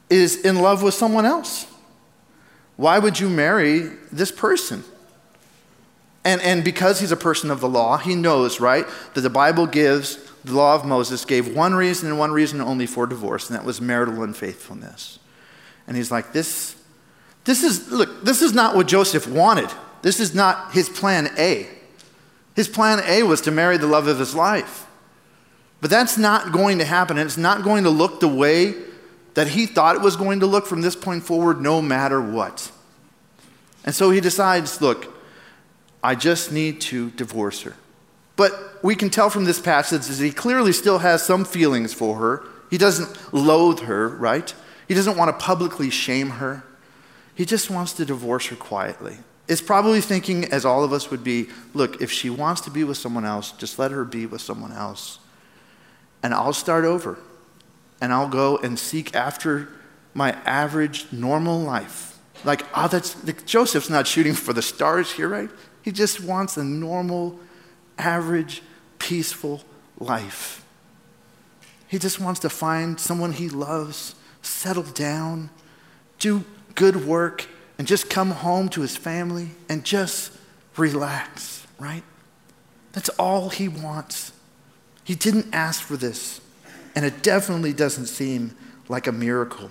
is 0.09 0.43
in 0.43 0.63
love 0.63 0.83
with 0.83 0.95
someone 0.95 1.27
else. 1.27 1.67
Why 2.77 3.01
would 3.01 3.19
you 3.19 3.29
marry 3.29 3.91
this 4.13 4.31
person? 4.31 4.85
And, 6.25 6.41
and 6.41 6.63
because 6.63 7.01
he's 7.01 7.11
a 7.11 7.17
person 7.17 7.51
of 7.51 7.61
the 7.61 7.69
law, 7.69 7.97
he 7.97 8.15
knows, 8.15 8.61
right, 8.61 8.87
that 9.15 9.23
the 9.23 9.29
Bible 9.29 9.67
gives, 9.67 10.19
the 10.45 10.55
law 10.55 10.77
of 10.77 10.85
Moses 10.85 11.25
gave 11.25 11.53
one 11.55 11.75
reason 11.75 12.09
and 12.09 12.17
one 12.17 12.31
reason 12.31 12.61
only 12.61 12.87
for 12.87 13.09
divorce, 13.09 13.51
and 13.51 13.59
that 13.59 13.65
was 13.65 13.81
marital 13.81 14.23
unfaithfulness. 14.23 15.19
And 15.89 15.97
he's 15.97 16.13
like, 16.13 16.33
this, 16.33 16.77
this 17.43 17.65
is, 17.65 17.91
look, 17.91 18.25
this 18.25 18.41
is 18.41 18.53
not 18.53 18.77
what 18.77 18.87
Joseph 18.87 19.27
wanted. 19.27 19.69
This 20.03 20.21
is 20.21 20.33
not 20.33 20.73
his 20.73 20.89
plan 20.89 21.29
A. 21.39 21.67
His 22.55 22.69
plan 22.69 23.03
A 23.05 23.25
was 23.25 23.41
to 23.41 23.51
marry 23.51 23.79
the 23.79 23.89
love 23.89 24.07
of 24.07 24.21
his 24.21 24.33
life. 24.37 24.87
But 25.83 25.91
that's 25.91 26.17
not 26.17 26.53
going 26.53 26.79
to 26.79 26.85
happen, 26.85 27.19
and 27.19 27.27
it's 27.27 27.37
not 27.37 27.65
going 27.65 27.83
to 27.83 27.91
look 27.91 28.21
the 28.21 28.29
way 28.29 28.73
that 29.35 29.49
he 29.49 29.67
thought 29.67 29.97
it 29.97 30.01
was 30.01 30.15
going 30.15 30.39
to 30.39 30.47
look 30.47 30.65
from 30.65 30.81
this 30.81 30.95
point 30.95 31.25
forward, 31.25 31.61
no 31.61 31.83
matter 31.83 32.23
what. 32.23 32.71
And 33.85 33.93
so 33.93 34.13
he 34.13 34.21
decides 34.21 34.81
look, 34.81 35.13
I 36.01 36.15
just 36.15 36.53
need 36.53 36.81
to 36.83 37.11
divorce 37.11 37.63
her. 37.63 37.75
But 38.37 38.53
we 38.85 38.95
can 38.95 39.11
tell 39.11 39.29
from 39.29 39.45
this 39.45 39.61
passage 39.61 40.07
that 40.07 40.23
he 40.25 40.31
clearly 40.31 40.73
still 40.73 40.99
has 40.99 41.27
some 41.27 41.45
feelings 41.45 41.93
for 41.93 42.17
her. 42.19 42.45
He 42.71 42.79
doesn't 42.79 43.35
loathe 43.35 43.81
her, 43.81 44.09
right? 44.09 44.55
He 44.87 44.95
doesn't 44.95 45.17
want 45.17 45.37
to 45.37 45.45
publicly 45.45 45.91
shame 45.91 46.31
her. 46.31 46.63
He 47.35 47.45
just 47.45 47.71
wants 47.71 47.93
to 47.95 48.05
divorce 48.05 48.47
her 48.47 48.57
quietly. 48.57 49.17
Is 49.49 49.61
probably 49.61 50.01
thinking, 50.01 50.45
as 50.45 50.65
all 50.65 50.85
of 50.85 50.93
us 50.93 51.11
would 51.11 51.25
be, 51.25 51.49
look, 51.75 52.01
if 52.01 52.13
she 52.13 52.31
wants 52.31 52.61
to 52.63 52.71
be 52.71 52.85
with 52.85 52.99
someone 52.99 53.25
else, 53.25 53.51
just 53.51 53.81
let 53.81 53.91
her 53.91 54.05
be 54.05 54.27
with 54.27 54.41
someone 54.41 54.71
else. 54.71 55.19
And 56.23 56.33
I'll 56.35 56.53
start 56.53 56.85
over. 56.85 57.19
And 58.01 58.13
I'll 58.13 58.29
go 58.29 58.59
and 58.59 58.79
seek 58.79 59.15
after 59.15 59.69
my 60.15 60.33
average, 60.45 61.07
normal 61.13 61.61
life. 61.61 62.19
Like, 62.45 62.65
oh, 62.75 62.89
that's, 62.89 63.23
like, 63.25 63.47
Joseph's 63.47 63.89
not 63.89 64.07
shooting 64.07 64.35
for 64.35 64.53
the 64.53 64.63
stars 64.63 65.13
here, 65.13 65.29
right? 65.29 65.51
He 65.83 65.93
just 65.93 66.21
wants 66.21 66.57
a 66.57 66.65
normal, 66.65 67.39
average, 67.99 68.63
peaceful 68.99 69.63
life. 69.99 70.65
He 71.87 71.99
just 71.99 72.19
wants 72.21 72.41
to 72.41 72.49
find 72.49 72.99
someone 72.99 73.33
he 73.33 73.49
loves, 73.49 74.15
settle 74.41 74.83
down, 74.83 75.51
do 76.19 76.45
good 76.75 77.07
work, 77.07 77.47
and 77.79 77.87
just 77.87 78.09
come 78.09 78.31
home 78.31 78.69
to 78.71 78.81
his 78.81 78.97
family 78.97 79.51
and 79.69 79.85
just 79.85 80.33
relax, 80.77 81.67
right? 81.79 82.03
That's 82.93 83.09
all 83.11 83.51
he 83.51 83.69
wants. 83.69 84.33
He 85.05 85.15
didn't 85.15 85.47
ask 85.53 85.83
for 85.83 85.97
this, 85.97 86.41
and 86.95 87.05
it 87.05 87.23
definitely 87.23 87.73
doesn't 87.73 88.07
seem 88.07 88.57
like 88.89 89.07
a 89.07 89.13
miracle. 89.13 89.71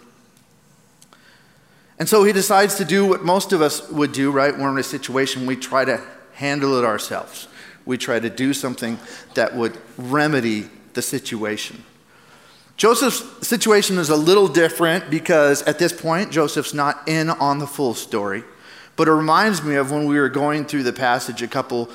And 1.99 2.09
so 2.09 2.23
he 2.23 2.33
decides 2.33 2.75
to 2.75 2.85
do 2.85 3.05
what 3.05 3.23
most 3.23 3.53
of 3.53 3.61
us 3.61 3.87
would 3.89 4.11
do, 4.11 4.31
right? 4.31 4.57
We're 4.57 4.71
in 4.71 4.77
a 4.77 4.83
situation, 4.83 5.45
we 5.45 5.55
try 5.55 5.85
to 5.85 6.01
handle 6.33 6.77
it 6.79 6.83
ourselves. 6.83 7.47
We 7.85 7.97
try 7.97 8.19
to 8.19 8.29
do 8.29 8.53
something 8.53 8.97
that 9.35 9.55
would 9.55 9.77
remedy 9.97 10.67
the 10.93 11.01
situation. 11.01 11.83
Joseph's 12.77 13.47
situation 13.47 13.99
is 13.99 14.09
a 14.09 14.15
little 14.15 14.47
different 14.47 15.11
because 15.11 15.61
at 15.63 15.77
this 15.77 15.93
point, 15.93 16.31
Joseph's 16.31 16.73
not 16.73 17.07
in 17.07 17.29
on 17.29 17.59
the 17.59 17.67
full 17.67 17.93
story. 17.93 18.43
But 18.95 19.07
it 19.07 19.13
reminds 19.13 19.63
me 19.63 19.75
of 19.75 19.91
when 19.91 20.05
we 20.05 20.19
were 20.19 20.29
going 20.29 20.65
through 20.65 20.83
the 20.83 20.93
passage 20.93 21.43
a 21.43 21.47
couple 21.47 21.89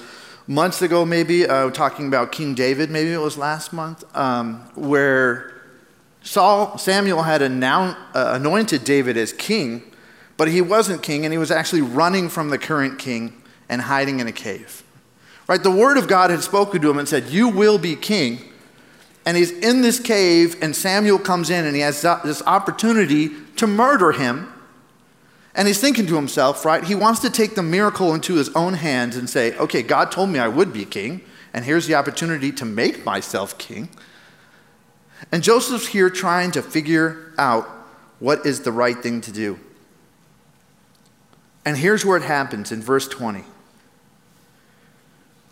months 0.47 0.83
ago, 0.83 1.05
maybe, 1.05 1.47
uh, 1.47 1.71
talking 1.71 2.07
about 2.07 2.33
King 2.33 2.55
David, 2.55 2.91
maybe 2.91 3.13
it 3.13 3.21
was 3.21 3.37
last 3.37 3.73
month, 3.73 4.05
um, 4.17 4.61
where 4.75 5.53
Saul, 6.23 6.79
Samuel 6.79 7.23
had 7.23 7.43
uh, 7.43 7.95
anointed 8.15 8.85
David 8.85 9.17
as 9.17 9.33
king, 9.33 9.83
but 10.37 10.49
he 10.49 10.61
wasn't 10.61 11.03
king, 11.03 11.25
and 11.25 11.33
he 11.33 11.39
was 11.39 11.51
actually 11.51 11.83
running 11.83 12.29
from 12.29 12.51
the 12.51 12.59
current 12.59 12.99
king 12.99 13.43
and 13.69 13.83
hiding 13.83 14.21
in 14.21 14.27
a 14.27 14.33
cave. 14.33 14.83
Right? 15.49 15.63
The 15.63 15.71
word 15.71 15.97
of 15.97 16.09
God 16.09 16.31
had 16.31 16.43
spoken 16.43 16.83
to 16.83 16.91
him 16.91 16.99
and 16.99 17.09
said, 17.09 17.27
You 17.27 17.49
will 17.49 17.79
be 17.79 17.95
king. 17.95 18.41
And 19.25 19.37
he's 19.37 19.51
in 19.51 19.83
this 19.83 19.99
cave, 19.99 20.57
and 20.63 20.75
Samuel 20.75 21.19
comes 21.19 21.51
in 21.51 21.65
and 21.65 21.75
he 21.75 21.83
has 21.83 22.03
this 22.25 22.43
opportunity 22.47 23.31
to 23.57 23.67
murder 23.67 24.13
him. 24.13 24.53
And 25.57 25.67
he's 25.67 25.81
thinking 25.81 26.07
to 26.07 26.15
himself, 26.17 26.67
right? 26.67 26.85
He 26.85 26.95
wants 26.95 27.21
to 27.21 27.31
take 27.31 27.55
the 27.55 27.63
miracle 27.63 28.15
into 28.15 28.35
his 28.35 28.51
own 28.51 28.75
hands 28.75 29.17
and 29.17 29.29
say, 29.29 29.57
Okay, 29.57 29.83
God 29.83 30.13
told 30.13 30.29
me 30.29 30.39
I 30.39 30.49
would 30.49 30.73
be 30.73 30.85
king, 30.85 31.23
and 31.55 31.65
here's 31.65 31.87
the 31.87 31.95
opportunity 31.95 32.53
to 32.53 32.67
make 32.67 33.05
myself 33.07 33.57
king. 33.57 33.89
And 35.33 35.43
Joseph's 35.43 35.89
here 35.89 36.11
trying 36.11 36.51
to 36.53 36.63
figure 36.63 37.33
out 37.39 37.65
what 38.19 38.45
is 38.45 38.61
the 38.61 38.73
right 38.73 38.97
thing 38.97 39.23
to 39.23 39.33
do. 39.33 39.59
And 41.65 41.79
here's 41.79 42.05
where 42.05 42.19
it 42.19 42.23
happens 42.23 42.71
in 42.71 42.83
verse 42.83 43.09
20. 43.09 43.43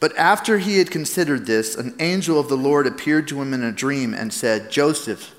But 0.00 0.16
after 0.18 0.58
he 0.58 0.76
had 0.76 0.90
considered 0.90 1.46
this, 1.46 1.74
an 1.74 1.94
angel 1.98 2.38
of 2.38 2.48
the 2.48 2.56
Lord 2.56 2.86
appeared 2.86 3.26
to 3.28 3.40
him 3.40 3.54
in 3.54 3.64
a 3.64 3.72
dream 3.72 4.12
and 4.12 4.34
said, 4.34 4.70
Joseph, 4.70 5.34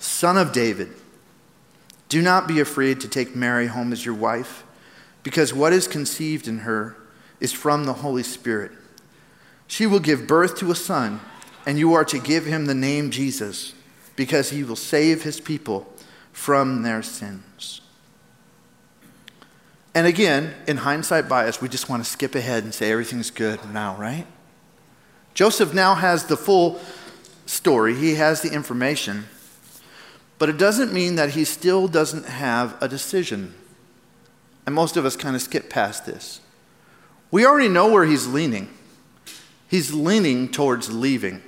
son 0.00 0.36
of 0.36 0.52
David, 0.52 0.92
do 2.08 2.22
not 2.22 2.48
be 2.48 2.60
afraid 2.60 3.00
to 3.00 3.08
take 3.08 3.36
Mary 3.36 3.66
home 3.66 3.92
as 3.92 4.04
your 4.04 4.14
wife, 4.14 4.64
because 5.22 5.52
what 5.52 5.72
is 5.72 5.86
conceived 5.86 6.48
in 6.48 6.60
her 6.60 6.96
is 7.40 7.52
from 7.52 7.84
the 7.84 7.94
Holy 7.94 8.22
Spirit. 8.22 8.72
She 9.66 9.86
will 9.86 10.00
give 10.00 10.26
birth 10.26 10.56
to 10.58 10.70
a 10.70 10.74
son, 10.74 11.20
and 11.66 11.78
you 11.78 11.92
are 11.92 12.04
to 12.06 12.18
give 12.18 12.46
him 12.46 12.64
the 12.64 12.74
name 12.74 13.10
Jesus, 13.10 13.74
because 14.16 14.50
he 14.50 14.64
will 14.64 14.76
save 14.76 15.22
his 15.22 15.40
people 15.40 15.92
from 16.32 16.82
their 16.82 17.02
sins. 17.02 17.82
And 19.94 20.06
again, 20.06 20.54
in 20.66 20.78
hindsight 20.78 21.28
bias, 21.28 21.60
we 21.60 21.68
just 21.68 21.88
want 21.88 22.04
to 22.04 22.08
skip 22.08 22.34
ahead 22.34 22.64
and 22.64 22.72
say 22.72 22.90
everything's 22.90 23.30
good 23.30 23.58
now, 23.72 23.96
right? 23.96 24.26
Joseph 25.34 25.74
now 25.74 25.94
has 25.94 26.24
the 26.24 26.36
full 26.36 26.80
story, 27.46 27.94
he 27.94 28.14
has 28.14 28.40
the 28.40 28.52
information, 28.52 29.26
but 30.38 30.48
it 30.48 30.56
doesn't 30.56 30.92
mean 30.92 31.16
that 31.16 31.30
he 31.30 31.44
still 31.44 31.88
doesn't 31.88 32.26
have 32.26 32.76
a 32.80 32.88
decision. 32.88 33.54
And 34.66 34.74
most 34.74 34.96
of 34.96 35.04
us 35.04 35.16
kind 35.16 35.34
of 35.34 35.42
skip 35.42 35.68
past 35.68 36.06
this. 36.06 36.40
We 37.30 37.44
already 37.44 37.68
know 37.68 37.90
where 37.90 38.04
he's 38.04 38.26
leaning. 38.26 38.68
He's 39.68 39.92
leaning 39.92 40.50
towards 40.50 40.92
leaving. 40.92 41.42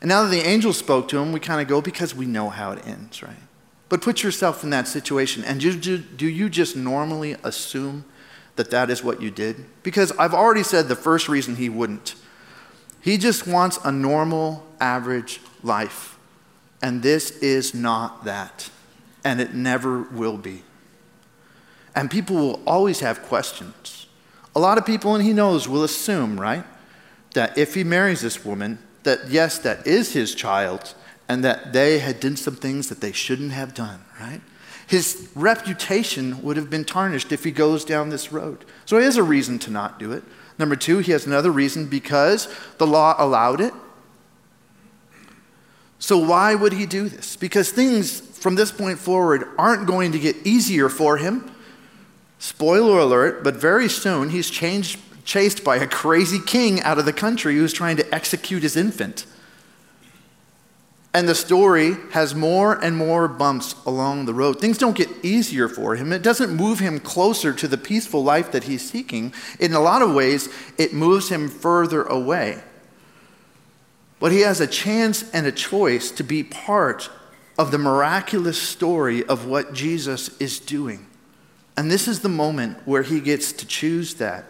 And 0.00 0.08
now 0.08 0.22
that 0.22 0.28
the 0.28 0.46
angel 0.46 0.72
spoke 0.72 1.08
to 1.08 1.18
him, 1.18 1.32
we 1.32 1.40
kind 1.40 1.60
of 1.60 1.68
go 1.68 1.80
because 1.80 2.14
we 2.14 2.26
know 2.26 2.50
how 2.50 2.72
it 2.72 2.86
ends, 2.86 3.22
right? 3.22 3.36
But 3.88 4.02
put 4.02 4.22
yourself 4.22 4.64
in 4.64 4.70
that 4.70 4.88
situation. 4.88 5.44
And 5.44 5.60
do, 5.60 5.74
do, 5.76 5.98
do 5.98 6.26
you 6.26 6.50
just 6.50 6.76
normally 6.76 7.36
assume 7.44 8.04
that 8.56 8.70
that 8.70 8.90
is 8.90 9.02
what 9.02 9.22
you 9.22 9.30
did? 9.30 9.64
Because 9.82 10.12
I've 10.18 10.34
already 10.34 10.62
said 10.62 10.88
the 10.88 10.96
first 10.96 11.28
reason 11.28 11.56
he 11.56 11.68
wouldn't. 11.68 12.14
He 13.00 13.16
just 13.16 13.46
wants 13.46 13.78
a 13.84 13.92
normal, 13.92 14.66
average 14.80 15.40
life. 15.62 16.15
And 16.86 17.02
this 17.02 17.32
is 17.38 17.74
not 17.74 18.26
that. 18.26 18.70
And 19.24 19.40
it 19.40 19.54
never 19.54 20.02
will 20.02 20.36
be. 20.36 20.62
And 21.96 22.08
people 22.08 22.36
will 22.36 22.62
always 22.64 23.00
have 23.00 23.22
questions. 23.22 24.06
A 24.54 24.60
lot 24.60 24.78
of 24.78 24.86
people, 24.86 25.12
and 25.16 25.24
he 25.24 25.32
knows, 25.32 25.68
will 25.68 25.82
assume, 25.82 26.40
right, 26.40 26.62
that 27.34 27.58
if 27.58 27.74
he 27.74 27.82
marries 27.82 28.20
this 28.20 28.44
woman, 28.44 28.78
that 29.02 29.28
yes, 29.28 29.58
that 29.58 29.84
is 29.84 30.12
his 30.12 30.32
child 30.32 30.94
and 31.28 31.42
that 31.42 31.72
they 31.72 31.98
had 31.98 32.20
done 32.20 32.36
some 32.36 32.54
things 32.54 32.88
that 32.88 33.00
they 33.00 33.10
shouldn't 33.10 33.50
have 33.50 33.74
done, 33.74 34.04
right? 34.20 34.40
His 34.86 35.28
reputation 35.34 36.40
would 36.44 36.56
have 36.56 36.70
been 36.70 36.84
tarnished 36.84 37.32
if 37.32 37.42
he 37.42 37.50
goes 37.50 37.84
down 37.84 38.10
this 38.10 38.30
road. 38.30 38.64
So 38.84 38.96
he 38.96 39.04
has 39.04 39.16
a 39.16 39.24
reason 39.24 39.58
to 39.58 39.72
not 39.72 39.98
do 39.98 40.12
it. 40.12 40.22
Number 40.56 40.76
two, 40.76 40.98
he 40.98 41.10
has 41.10 41.26
another 41.26 41.50
reason 41.50 41.88
because 41.88 42.46
the 42.78 42.86
law 42.86 43.16
allowed 43.18 43.60
it. 43.60 43.74
So 45.98 46.18
why 46.18 46.54
would 46.54 46.72
he 46.72 46.86
do 46.86 47.08
this? 47.08 47.36
Because 47.36 47.70
things 47.70 48.20
from 48.20 48.54
this 48.54 48.70
point 48.70 48.98
forward 48.98 49.48
aren't 49.58 49.86
going 49.86 50.12
to 50.12 50.18
get 50.18 50.36
easier 50.46 50.88
for 50.88 51.16
him. 51.16 51.50
Spoiler 52.38 52.98
alert, 52.98 53.42
but 53.42 53.56
very 53.56 53.88
soon 53.88 54.30
he's 54.30 54.50
changed, 54.50 55.00
chased 55.24 55.64
by 55.64 55.76
a 55.76 55.86
crazy 55.86 56.38
king 56.38 56.80
out 56.82 56.98
of 56.98 57.06
the 57.06 57.12
country 57.12 57.56
who's 57.56 57.72
trying 57.72 57.96
to 57.96 58.14
execute 58.14 58.62
his 58.62 58.76
infant. 58.76 59.26
And 61.14 61.26
the 61.26 61.34
story 61.34 61.96
has 62.12 62.34
more 62.34 62.74
and 62.84 62.94
more 62.94 63.26
bumps 63.26 63.74
along 63.86 64.26
the 64.26 64.34
road. 64.34 64.60
Things 64.60 64.76
don't 64.76 64.94
get 64.94 65.08
easier 65.24 65.66
for 65.66 65.96
him. 65.96 66.12
It 66.12 66.22
doesn't 66.22 66.54
move 66.54 66.78
him 66.78 67.00
closer 67.00 67.54
to 67.54 67.66
the 67.66 67.78
peaceful 67.78 68.22
life 68.22 68.52
that 68.52 68.64
he's 68.64 68.86
seeking. 68.86 69.32
In 69.58 69.72
a 69.72 69.80
lot 69.80 70.02
of 70.02 70.14
ways, 70.14 70.50
it 70.76 70.92
moves 70.92 71.30
him 71.30 71.48
further 71.48 72.02
away. 72.02 72.62
But 74.18 74.32
he 74.32 74.40
has 74.40 74.60
a 74.60 74.66
chance 74.66 75.30
and 75.32 75.46
a 75.46 75.52
choice 75.52 76.10
to 76.12 76.24
be 76.24 76.42
part 76.42 77.10
of 77.58 77.70
the 77.70 77.78
miraculous 77.78 78.60
story 78.60 79.24
of 79.24 79.46
what 79.46 79.72
Jesus 79.72 80.36
is 80.38 80.58
doing. 80.58 81.06
And 81.76 81.90
this 81.90 82.08
is 82.08 82.20
the 82.20 82.28
moment 82.28 82.78
where 82.86 83.02
he 83.02 83.20
gets 83.20 83.52
to 83.52 83.66
choose 83.66 84.14
that. 84.14 84.44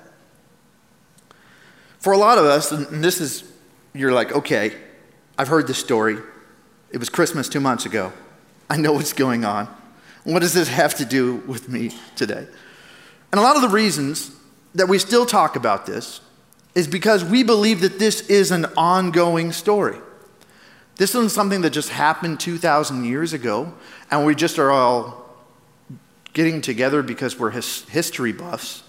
For 1.98 2.12
a 2.12 2.18
lot 2.18 2.38
of 2.38 2.44
us, 2.44 2.70
and 2.70 3.02
this 3.02 3.20
is, 3.20 3.42
you're 3.92 4.12
like, 4.12 4.32
okay, 4.32 4.72
I've 5.36 5.48
heard 5.48 5.66
this 5.66 5.78
story. 5.78 6.18
It 6.90 6.98
was 6.98 7.08
Christmas 7.08 7.48
two 7.48 7.60
months 7.60 7.84
ago. 7.84 8.12
I 8.70 8.76
know 8.76 8.92
what's 8.92 9.12
going 9.12 9.44
on. 9.44 9.66
What 10.24 10.40
does 10.40 10.54
this 10.54 10.68
have 10.68 10.94
to 10.96 11.04
do 11.04 11.36
with 11.46 11.68
me 11.68 11.92
today? 12.14 12.46
And 13.32 13.38
a 13.38 13.42
lot 13.42 13.56
of 13.56 13.62
the 13.62 13.68
reasons 13.68 14.30
that 14.74 14.88
we 14.88 14.98
still 14.98 15.26
talk 15.26 15.56
about 15.56 15.86
this 15.86 16.20
is 16.76 16.86
because 16.86 17.24
we 17.24 17.42
believe 17.42 17.80
that 17.80 17.98
this 17.98 18.20
is 18.28 18.50
an 18.50 18.66
ongoing 18.76 19.50
story. 19.50 19.98
This 20.96 21.14
isn't 21.14 21.30
something 21.30 21.62
that 21.62 21.70
just 21.70 21.88
happened 21.88 22.38
2,000 22.38 23.06
years 23.06 23.32
ago, 23.32 23.72
and 24.10 24.26
we 24.26 24.34
just 24.34 24.58
are 24.58 24.70
all 24.70 25.26
getting 26.34 26.60
together 26.60 27.02
because 27.02 27.38
we're 27.38 27.50
his 27.50 27.84
history 27.88 28.32
buffs. 28.32 28.82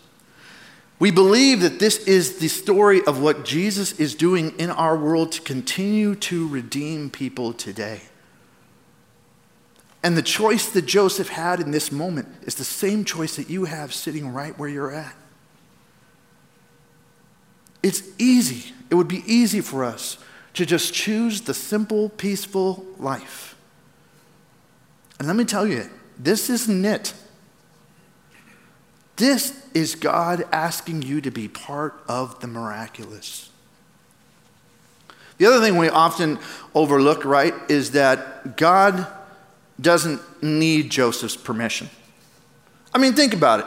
We 0.99 1.11
believe 1.11 1.61
that 1.61 1.79
this 1.79 1.99
is 1.99 2.39
the 2.39 2.49
story 2.49 3.01
of 3.07 3.21
what 3.21 3.45
Jesus 3.45 3.97
is 3.99 4.15
doing 4.15 4.59
in 4.59 4.69
our 4.69 4.97
world 4.97 5.31
to 5.33 5.41
continue 5.41 6.15
to 6.15 6.45
redeem 6.49 7.09
people 7.09 7.53
today. 7.53 8.01
And 10.03 10.17
the 10.17 10.21
choice 10.21 10.69
that 10.71 10.85
Joseph 10.85 11.29
had 11.29 11.61
in 11.61 11.71
this 11.71 11.89
moment 11.89 12.27
is 12.41 12.55
the 12.55 12.65
same 12.65 13.05
choice 13.05 13.37
that 13.37 13.49
you 13.49 13.63
have 13.63 13.93
sitting 13.93 14.27
right 14.33 14.57
where 14.59 14.67
you're 14.67 14.91
at. 14.91 15.15
It's 17.87 18.03
easy. 18.17 18.73
It 18.89 18.95
would 18.95 19.07
be 19.07 19.23
easy 19.25 19.61
for 19.61 19.85
us 19.85 20.17
to 20.55 20.65
just 20.65 20.93
choose 20.93 21.39
the 21.39 21.53
simple, 21.53 22.09
peaceful 22.09 22.85
life. 22.99 23.55
And 25.19 25.25
let 25.25 25.37
me 25.37 25.45
tell 25.45 25.65
you, 25.65 25.89
this 26.19 26.49
isn't 26.49 26.83
it. 26.83 27.13
This 29.15 29.65
is 29.73 29.95
God 29.95 30.43
asking 30.51 31.03
you 31.03 31.21
to 31.21 31.31
be 31.31 31.47
part 31.47 31.93
of 32.09 32.41
the 32.41 32.47
miraculous. 32.47 33.51
The 35.37 35.45
other 35.45 35.61
thing 35.61 35.77
we 35.77 35.87
often 35.87 36.39
overlook, 36.75 37.23
right, 37.23 37.53
is 37.69 37.91
that 37.91 38.57
God 38.57 39.07
doesn't 39.79 40.43
need 40.43 40.91
Joseph's 40.91 41.37
permission. 41.37 41.89
I 42.93 42.97
mean, 42.97 43.13
think 43.13 43.33
about 43.33 43.61
it. 43.61 43.65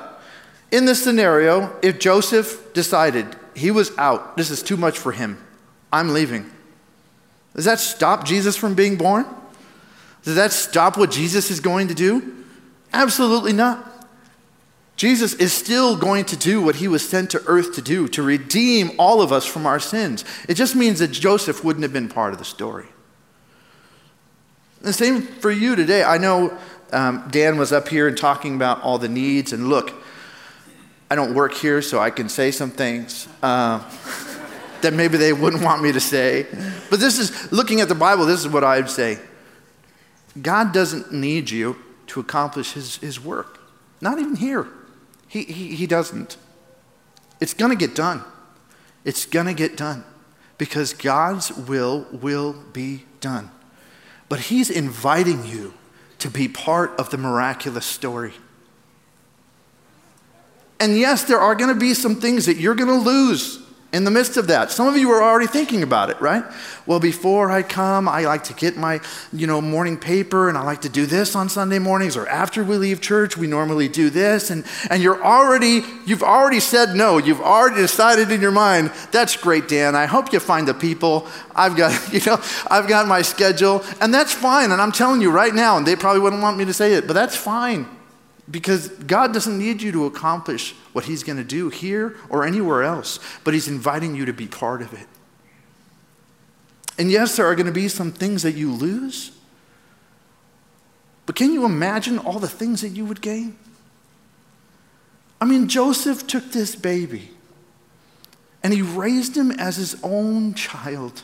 In 0.71 0.85
this 0.85 1.03
scenario, 1.03 1.77
if 1.83 1.99
Joseph 1.99 2.73
decided 2.73 3.37
he 3.55 3.71
was 3.71 3.97
out, 3.99 4.37
this 4.37 4.51
is 4.51 4.63
too 4.63 4.77
much 4.77 4.99
for 4.99 5.13
him, 5.13 5.39
I'm 5.93 6.13
leaving, 6.13 6.51
does 7.55 7.65
that 7.65 7.81
stop 7.81 8.25
Jesus 8.25 8.57
from 8.57 8.75
being 8.75 8.97
born? 8.97 9.27
Does 10.23 10.37
that 10.37 10.53
stop 10.53 10.97
what 10.97 11.11
Jesus 11.11 11.51
is 11.51 11.61
going 11.61 11.89
to 11.89 11.95
do? 11.95 12.45
Absolutely 12.93 13.53
not. 13.53 13.87
Jesus 14.97 15.33
is 15.35 15.53
still 15.53 15.97
going 15.97 16.27
to 16.27 16.37
do 16.37 16.61
what 16.61 16.77
he 16.77 16.87
was 16.87 17.09
sent 17.09 17.31
to 17.31 17.43
earth 17.47 17.75
to 17.75 17.83
do, 17.83 18.07
to 18.09 18.23
redeem 18.23 18.93
all 18.99 19.23
of 19.23 19.33
us 19.33 19.47
from 19.47 19.67
our 19.67 19.81
sins. 19.81 20.25
It 20.47 20.55
just 20.55 20.77
means 20.77 20.99
that 20.99 21.09
Joseph 21.09 21.65
wouldn't 21.65 21.83
have 21.83 21.93
been 21.93 22.09
part 22.09 22.35
of 22.35 22.39
the 22.39 22.45
story. 22.45 22.87
The 24.83 24.93
same 24.93 25.23
for 25.23 25.51
you 25.51 25.75
today. 25.75 26.05
I 26.05 26.19
know 26.19 26.57
um, 26.93 27.27
Dan 27.31 27.59
was 27.59 27.73
up 27.73 27.89
here 27.89 28.09
and 28.09 28.17
talking 28.17 28.55
about 28.55 28.83
all 28.83 28.99
the 28.99 29.09
needs, 29.09 29.53
and 29.53 29.69
look, 29.69 30.00
I 31.11 31.17
don't 31.17 31.35
work 31.35 31.53
here, 31.55 31.83
so 31.83 31.99
I 31.99 32.11
can 32.11 32.29
say 32.29 32.51
some 32.51 32.71
things. 32.71 33.29
Uh, 33.43 33.83
that 34.83 34.95
maybe 34.95 35.19
they 35.19 35.33
wouldn't 35.33 35.63
want 35.63 35.83
me 35.83 35.93
to 35.93 36.01
say. 36.01 36.47
But 36.89 37.01
this 37.01 37.19
is, 37.19 37.53
looking 37.53 37.81
at 37.81 37.89
the 37.89 37.95
Bible, 37.95 38.25
this 38.25 38.41
is 38.41 38.49
what 38.49 38.65
I 38.65 38.77
would 38.81 38.91
say 38.91 39.19
God 40.41 40.73
doesn't 40.73 41.13
need 41.13 41.51
you 41.51 41.77
to 42.09 42.21
accomplish 42.21 42.73
his, 42.73 42.97
his 42.97 43.23
work. 43.23 43.61
Not 44.01 44.19
even 44.19 44.37
here. 44.37 44.69
He, 45.29 45.43
he, 45.43 45.75
he 45.75 45.87
doesn't. 45.87 46.37
It's 47.41 47.55
going 47.55 47.71
to 47.71 47.77
get 47.77 47.95
done. 47.95 48.25
It's 49.05 49.27
going 49.27 49.47
to 49.47 49.55
get 49.55 49.77
done 49.77 50.05
because 50.59 50.93
God's 50.93 51.53
will 51.53 52.07
will 52.13 52.53
be 52.73 53.05
done. 53.21 53.51
But 54.29 54.41
He's 54.41 54.71
inviting 54.71 55.45
you 55.47 55.75
to 56.19 56.31
be 56.31 56.49
part 56.49 56.91
of 56.99 57.11
the 57.11 57.19
miraculous 57.19 57.87
story. 57.87 58.35
And 60.81 60.99
yes, 60.99 61.25
there 61.25 61.39
are 61.39 61.55
going 61.55 61.73
to 61.73 61.79
be 61.79 61.95
some 61.95 62.17
things 62.17 62.47
that 62.47 62.57
you're 62.57 62.75
going 62.75 62.89
to 62.89 63.05
lose 63.05 63.61
in 63.93 64.05
the 64.05 64.11
midst 64.11 64.37
of 64.37 64.47
that. 64.47 64.71
Some 64.71 64.87
of 64.87 64.97
you 64.97 65.11
are 65.11 65.23
already 65.23 65.49
thinking 65.49 65.83
about 65.83 66.11
it, 66.11 66.21
right? 66.21 66.45
Well, 66.87 67.01
before 67.01 67.51
I 67.51 67.63
come, 67.63 68.09
I 68.09 68.25
like 68.25 68.45
to 68.45 68.55
get 68.55 68.77
my, 68.77 69.01
you 69.33 69.49
know, 69.49 69.61
morning 69.61 69.97
paper 69.97 70.49
and 70.49 70.57
I 70.57 70.63
like 70.63 70.83
to 70.83 70.89
do 70.89 71.07
this 71.07 71.35
on 71.35 71.49
Sunday 71.49 71.81
mornings 71.81 72.17
or 72.17 72.29
after 72.29 72.63
we 72.63 72.77
leave 72.77 73.01
church, 73.01 73.37
we 73.37 73.49
normally 73.49 73.89
do 73.89 74.09
this 74.09 74.51
and 74.51 74.65
and 74.91 75.03
you're 75.03 75.23
already 75.23 75.83
you've 76.07 76.23
already 76.23 76.61
said 76.61 76.95
no. 76.95 77.19
You've 77.19 77.41
already 77.41 77.81
decided 77.81 78.31
in 78.31 78.41
your 78.41 78.53
mind, 78.53 78.93
that's 79.11 79.37
great, 79.37 79.67
Dan. 79.67 79.97
I 79.97 80.07
hope 80.07 80.33
you 80.33 80.39
find 80.39 80.69
the 80.69 80.75
people. 80.75 81.27
I've 81.55 81.77
got, 81.77 82.13
you 82.13 82.21
know, 82.25 82.41
I've 82.71 82.87
got 82.87 83.09
my 83.09 83.23
schedule 83.23 83.85
and 84.01 84.15
that's 84.15 84.33
fine 84.33 84.71
and 84.71 84.81
I'm 84.81 84.93
telling 84.93 85.21
you 85.21 85.33
right 85.33 85.55
now 85.55 85.77
and 85.77 85.87
they 85.87 85.97
probably 85.97 86.21
wouldn't 86.21 86.43
want 86.43 86.57
me 86.57 86.65
to 86.65 86.73
say 86.73 86.95
it, 86.95 87.09
but 87.09 87.15
that's 87.15 87.37
fine. 87.37 87.87
Because 88.51 88.89
God 88.89 89.33
doesn't 89.33 89.59
need 89.59 89.81
you 89.81 89.93
to 89.93 90.07
accomplish 90.07 90.75
what 90.93 91.05
He's 91.05 91.23
going 91.23 91.39
to 91.39 91.45
do 91.45 91.69
here 91.69 92.17
or 92.29 92.45
anywhere 92.45 92.83
else, 92.83 93.21
but 93.45 93.55
He's 93.55 93.69
inviting 93.69 94.15
you 94.15 94.25
to 94.25 94.33
be 94.33 94.47
part 94.47 94.83
of 94.83 94.93
it. 94.93 95.07
And 96.99 97.11
yes, 97.11 97.37
there 97.37 97.47
are 97.47 97.55
going 97.55 97.67
to 97.67 97.73
be 97.73 97.89
some 97.89 98.13
things 98.13 98.43
that 98.43 98.53
you 98.53 98.73
lose, 98.73 99.33
but 101.27 101.37
can 101.37 101.53
you 101.53 101.65
imagine 101.65 102.19
all 102.19 102.39
the 102.39 102.49
things 102.49 102.81
that 102.83 102.89
you 102.89 103.05
would 103.05 103.21
gain? 103.21 103.57
I 105.41 105.45
mean, 105.45 105.69
Joseph 105.69 106.27
took 106.27 106.51
this 106.53 106.75
baby 106.77 107.31
and 108.63 108.75
he 108.75 108.83
raised 108.83 109.37
him 109.37 109.51
as 109.53 109.77
his 109.77 109.97
own 110.03 110.55
child. 110.55 111.23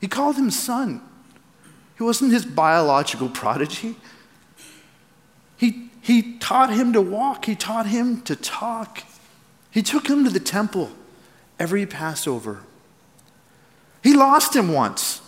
He 0.00 0.08
called 0.08 0.36
him 0.36 0.50
son. 0.50 1.00
He 1.96 2.02
wasn't 2.02 2.32
his 2.32 2.44
biological 2.44 3.28
prodigy. 3.28 3.96
He 6.02 6.36
taught 6.38 6.70
him 6.72 6.92
to 6.92 7.00
walk, 7.00 7.46
he 7.46 7.54
taught 7.54 7.86
him 7.86 8.20
to 8.22 8.34
talk. 8.36 9.04
He 9.70 9.82
took 9.82 10.08
him 10.08 10.24
to 10.24 10.30
the 10.30 10.40
temple 10.40 10.90
every 11.58 11.86
Passover. 11.86 12.60
He 14.02 14.12
lost 14.12 14.54
him 14.54 14.72
once. 14.72 15.20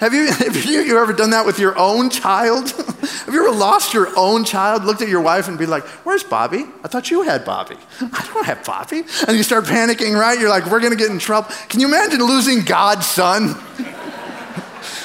Have 0.00 0.14
you, 0.14 0.26
have 0.32 0.64
you 0.64 0.98
ever 0.98 1.12
done 1.12 1.30
that 1.30 1.44
with 1.44 1.58
your 1.58 1.78
own 1.78 2.08
child? 2.08 2.70
have 2.70 3.28
you 3.28 3.46
ever 3.46 3.54
lost 3.56 3.92
your 3.92 4.08
own 4.16 4.44
child, 4.44 4.84
looked 4.84 5.02
at 5.02 5.08
your 5.08 5.20
wife 5.20 5.46
and 5.46 5.58
be 5.58 5.66
like, 5.66 5.84
Where's 6.04 6.24
Bobby? 6.24 6.64
I 6.82 6.88
thought 6.88 7.10
you 7.10 7.20
had 7.22 7.44
Bobby. 7.44 7.76
I 8.00 8.30
don't 8.32 8.46
have 8.46 8.64
Bobby. 8.64 9.02
And 9.28 9.36
you 9.36 9.42
start 9.42 9.66
panicking, 9.66 10.18
right? 10.18 10.40
You're 10.40 10.48
like, 10.48 10.64
We're 10.66 10.80
going 10.80 10.92
to 10.92 10.98
get 10.98 11.10
in 11.10 11.18
trouble. 11.18 11.50
Can 11.68 11.80
you 11.80 11.86
imagine 11.86 12.20
losing 12.20 12.64
God's 12.64 13.06
son? 13.06 13.54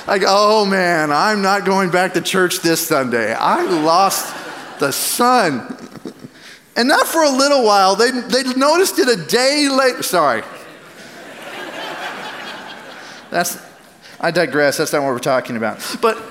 Like, 0.07 0.21
oh 0.25 0.65
man, 0.65 1.11
I'm 1.11 1.41
not 1.41 1.65
going 1.65 1.89
back 1.89 2.13
to 2.13 2.21
church 2.21 2.59
this 2.59 2.85
Sunday. 2.85 3.33
I 3.33 3.63
lost 3.63 4.35
the 4.79 4.91
son. 4.91 5.77
And 6.75 6.87
not 6.87 7.07
for 7.07 7.23
a 7.23 7.29
little 7.29 7.63
while, 7.63 7.95
they, 7.95 8.11
they 8.11 8.43
noticed 8.53 8.99
it 8.99 9.07
a 9.07 9.25
day 9.25 9.67
later. 9.69 10.03
Sorry. 10.03 10.43
That's, 13.31 13.57
I 14.19 14.29
digress. 14.29 14.77
That's 14.77 14.93
not 14.93 15.01
what 15.01 15.09
we're 15.09 15.19
talking 15.19 15.57
about. 15.57 15.83
But, 16.01 16.21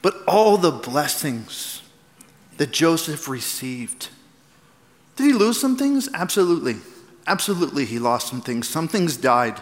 but 0.00 0.14
all 0.26 0.56
the 0.56 0.72
blessings 0.72 1.82
that 2.56 2.70
Joseph 2.70 3.28
received, 3.28 4.08
did 5.16 5.26
he 5.26 5.32
lose 5.34 5.60
some 5.60 5.76
things? 5.76 6.08
Absolutely. 6.14 6.76
Absolutely, 7.26 7.84
he 7.84 7.98
lost 7.98 8.28
some 8.28 8.40
things. 8.40 8.68
Some 8.68 8.88
things 8.88 9.18
died 9.18 9.60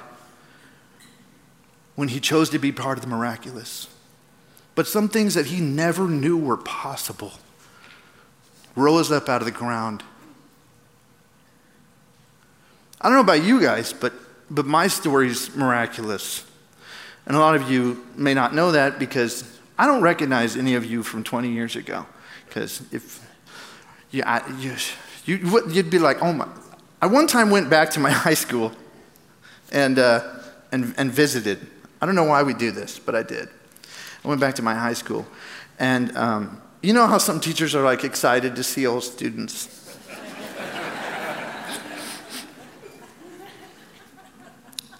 when 1.95 2.09
he 2.09 2.21
chose 2.21 2.51
to 2.51 2.59
be 2.59 2.73
part 2.73 2.99
of 2.99 3.05
the 3.05 3.11
miraculous. 3.11 3.89
But 4.75 4.87
some 4.87 5.09
things 5.09 5.35
that 5.35 5.47
he 5.47 5.61
never 5.61 6.09
knew 6.09 6.37
were 6.37 6.57
possible 6.57 7.33
rose 8.77 9.13
up 9.13 9.29
out 9.29 9.41
of 9.41 9.45
the 9.45 9.53
ground. 9.53 10.03
I 13.01 13.09
don't 13.09 13.15
know 13.15 13.21
about 13.21 13.45
you 13.45 13.61
guys, 13.61 13.93
but, 13.93 14.13
but 14.51 14.67
my 14.67 14.89
story's 14.89 15.55
miraculous. 15.55 16.45
And 17.27 17.37
a 17.37 17.39
lot 17.39 17.55
of 17.55 17.71
you 17.71 18.05
may 18.17 18.35
not 18.35 18.55
know 18.55 18.73
that 18.73 18.99
because 18.99 19.45
I 19.79 19.87
don't 19.87 20.03
recognize 20.03 20.57
any 20.57 20.75
of 20.75 20.85
you 20.85 21.03
from 21.03 21.23
20 21.23 21.51
years 21.51 21.77
ago. 21.77 22.07
Because 22.47 22.83
if 22.93 23.25
you, 24.11 24.23
I, 24.27 24.43
you, 24.59 24.75
you, 25.25 25.51
would 25.53 25.91
be 25.91 25.99
like, 25.99 26.23
oh 26.23 26.33
my. 26.33 26.49
I 27.01 27.07
one 27.07 27.27
time 27.27 27.51
went 27.51 27.69
back 27.69 27.91
to 27.91 28.01
my 28.01 28.11
high 28.27 28.35
school 28.35 28.73
and 29.71 29.99
uh, 29.99 30.39
and, 30.73 30.95
and 30.97 31.11
visited. 31.13 31.67
I 32.05 32.07
don't 32.07 32.17
know 32.17 32.25
why 32.25 32.43
we 32.43 32.53
do 32.53 32.71
this, 32.71 32.99
but 32.99 33.15
I 33.15 33.23
did. 33.23 33.49
I 34.23 34.29
went 34.29 34.39
back 34.39 34.57
to 34.57 34.63
my 34.63 34.75
high 34.75 34.93
school. 34.93 35.27
And 35.79 36.15
um, 36.19 36.61
you 36.83 36.93
know 36.93 37.07
how 37.07 37.17
some 37.17 37.41
teachers 37.41 37.75
are 37.75 37.83
like 37.83 38.05
excited 38.05 38.57
to 38.57 38.63
see 38.63 38.87
old 38.87 39.05
students? 39.05 39.97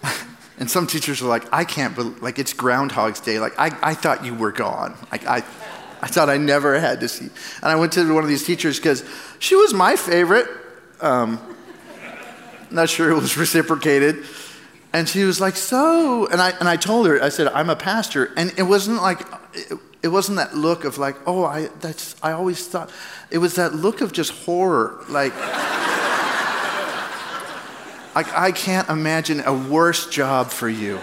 and 0.57 0.67
some 0.67 0.87
teachers 0.87 1.21
are 1.21 1.27
like, 1.27 1.43
I 1.53 1.63
can't 1.63 1.93
believe, 1.93 2.23
like, 2.23 2.39
it's 2.39 2.53
Groundhog's 2.53 3.19
Day. 3.19 3.37
Like, 3.37 3.53
I, 3.59 3.67
I 3.83 3.93
thought 3.93 4.25
you 4.25 4.33
were 4.33 4.51
gone. 4.51 4.97
Like, 5.11 5.27
I, 5.27 5.43
I 6.01 6.07
thought 6.07 6.27
I 6.27 6.37
never 6.37 6.79
had 6.79 7.01
to 7.01 7.07
see. 7.07 7.25
And 7.25 7.65
I 7.65 7.75
went 7.75 7.93
to 7.93 8.13
one 8.15 8.23
of 8.23 8.29
these 8.29 8.47
teachers 8.47 8.79
because 8.79 9.07
she 9.37 9.53
was 9.53 9.75
my 9.75 9.95
favorite. 9.95 10.47
Um, 11.01 11.39
not 12.71 12.89
sure 12.89 13.11
it 13.11 13.13
was 13.13 13.37
reciprocated. 13.37 14.25
And 14.95 15.09
she 15.09 15.25
was 15.25 15.41
like, 15.41 15.57
So, 15.57 16.25
and 16.27 16.41
I, 16.41 16.51
and 16.51 16.69
I 16.69 16.77
told 16.77 17.05
her, 17.07 17.21
I 17.21 17.27
said, 17.27 17.49
I'm 17.49 17.69
a 17.69 17.75
pastor. 17.75 18.31
And 18.37 18.53
it 18.57 18.63
wasn't 18.63 19.01
like, 19.01 19.19
it, 19.53 19.77
it 20.01 20.07
wasn't 20.07 20.37
that 20.37 20.55
look 20.55 20.85
of 20.85 20.97
like, 20.97 21.17
oh, 21.27 21.43
I, 21.43 21.67
that's, 21.81 22.15
I 22.23 22.31
always 22.31 22.65
thought, 22.65 22.89
it 23.29 23.39
was 23.39 23.55
that 23.55 23.75
look 23.75 23.99
of 23.99 24.13
just 24.13 24.31
horror. 24.45 25.03
Like, 25.09 25.35
like 28.15 28.33
I 28.33 28.53
can't 28.55 28.87
imagine 28.87 29.43
a 29.45 29.53
worse 29.53 30.09
job 30.09 30.49
for 30.49 30.69
you. 30.69 30.97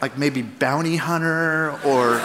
like 0.00 0.16
maybe 0.16 0.42
bounty 0.42 0.94
hunter 0.94 1.72
or. 1.84 2.20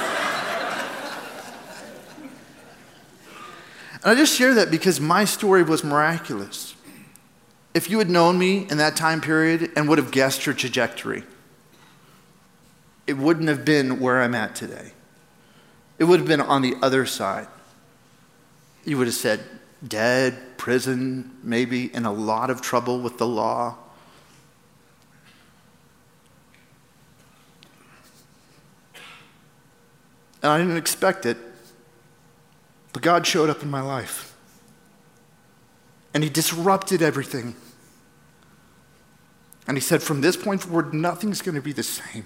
And 4.03 4.11
I 4.11 4.13
just 4.13 4.37
share 4.37 4.53
that 4.53 4.69
because 4.69 4.99
my 4.99 5.25
story 5.25 5.63
was 5.63 5.83
miraculous. 5.83 6.68
If 7.73 7.89
you 7.89 7.99
had 7.99 8.09
known 8.09 8.39
me 8.39 8.67
in 8.69 8.77
that 8.77 8.95
time 8.95 9.21
period 9.21 9.71
and 9.75 9.87
would 9.87 9.99
have 9.99 10.11
guessed 10.11 10.45
your 10.45 10.55
trajectory, 10.55 11.23
it 13.05 13.13
wouldn't 13.13 13.47
have 13.47 13.63
been 13.63 13.99
where 13.99 14.21
I'm 14.21 14.35
at 14.35 14.55
today. 14.55 14.93
It 15.97 16.05
would 16.05 16.19
have 16.19 16.27
been 16.27 16.41
on 16.41 16.61
the 16.61 16.75
other 16.81 17.05
side. 17.05 17.47
You 18.85 18.97
would 18.97 19.07
have 19.07 19.15
said, 19.15 19.41
dead, 19.87 20.57
prison, 20.57 21.37
maybe 21.43 21.93
in 21.93 22.05
a 22.05 22.11
lot 22.11 22.49
of 22.49 22.61
trouble 22.61 22.99
with 22.99 23.17
the 23.17 23.27
law. 23.27 23.77
And 30.41 30.51
I 30.51 30.57
didn't 30.57 30.77
expect 30.77 31.25
it, 31.25 31.37
but 32.93 33.01
God 33.01 33.27
showed 33.27 33.49
up 33.49 33.61
in 33.61 33.69
my 33.69 33.81
life. 33.81 34.35
And 36.13 36.23
He 36.23 36.29
disrupted 36.29 37.01
everything. 37.01 37.55
And 39.67 39.77
He 39.77 39.81
said, 39.81 40.01
from 40.01 40.21
this 40.21 40.35
point 40.35 40.63
forward, 40.63 40.93
nothing's 40.93 41.41
going 41.41 41.55
to 41.55 41.61
be 41.61 41.73
the 41.73 41.83
same. 41.83 42.25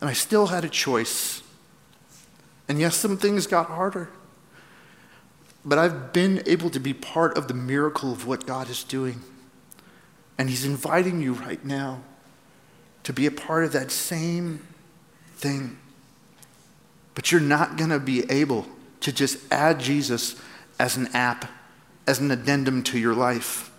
And 0.00 0.10
I 0.10 0.12
still 0.12 0.48
had 0.48 0.64
a 0.64 0.68
choice. 0.68 1.42
And 2.68 2.78
yes, 2.78 2.96
some 2.96 3.16
things 3.16 3.46
got 3.46 3.66
harder. 3.68 4.10
But 5.64 5.78
I've 5.78 6.12
been 6.12 6.42
able 6.46 6.70
to 6.70 6.78
be 6.78 6.92
part 6.94 7.36
of 7.36 7.48
the 7.48 7.54
miracle 7.54 8.12
of 8.12 8.26
what 8.26 8.46
God 8.46 8.68
is 8.68 8.84
doing. 8.84 9.22
And 10.38 10.50
He's 10.50 10.64
inviting 10.64 11.22
you 11.22 11.32
right 11.32 11.64
now 11.64 12.02
to 13.04 13.12
be 13.12 13.26
a 13.26 13.30
part 13.30 13.64
of 13.64 13.72
that 13.72 13.90
same 13.90 14.66
thing. 15.36 15.78
But 17.14 17.32
you're 17.32 17.40
not 17.40 17.76
going 17.76 17.90
to 17.90 17.98
be 17.98 18.30
able 18.30 18.66
to 19.00 19.12
just 19.12 19.38
add 19.50 19.80
Jesus 19.80 20.36
as 20.78 20.96
an 20.96 21.08
app, 21.08 21.50
as 22.06 22.18
an 22.18 22.30
addendum 22.30 22.82
to 22.84 22.98
your 22.98 23.14
life. 23.14 23.70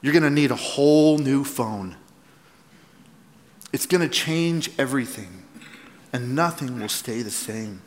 You're 0.00 0.12
going 0.12 0.24
to 0.24 0.30
need 0.30 0.50
a 0.50 0.56
whole 0.56 1.18
new 1.18 1.44
phone. 1.44 1.96
It's 3.72 3.86
going 3.86 4.02
to 4.02 4.08
change 4.08 4.70
everything, 4.78 5.44
and 6.12 6.34
nothing 6.34 6.80
will 6.80 6.88
stay 6.88 7.22
the 7.22 7.30
same. 7.30 7.82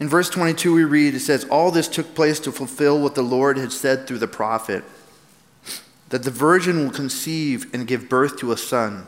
In 0.00 0.08
verse 0.08 0.30
22, 0.30 0.74
we 0.74 0.84
read, 0.84 1.14
it 1.14 1.20
says, 1.20 1.44
All 1.44 1.70
this 1.70 1.86
took 1.86 2.14
place 2.14 2.40
to 2.40 2.52
fulfill 2.52 3.00
what 3.00 3.14
the 3.14 3.22
Lord 3.22 3.58
had 3.58 3.70
said 3.70 4.06
through 4.06 4.18
the 4.18 4.26
prophet 4.26 4.82
that 6.08 6.24
the 6.24 6.30
virgin 6.30 6.82
will 6.82 6.90
conceive 6.90 7.72
and 7.72 7.86
give 7.86 8.08
birth 8.08 8.36
to 8.38 8.50
a 8.50 8.56
son, 8.56 9.06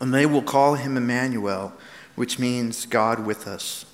and 0.00 0.14
they 0.14 0.24
will 0.24 0.42
call 0.42 0.74
him 0.74 0.96
Emmanuel, 0.96 1.72
which 2.14 2.38
means 2.38 2.86
God 2.86 3.26
with 3.26 3.48
us. 3.48 3.84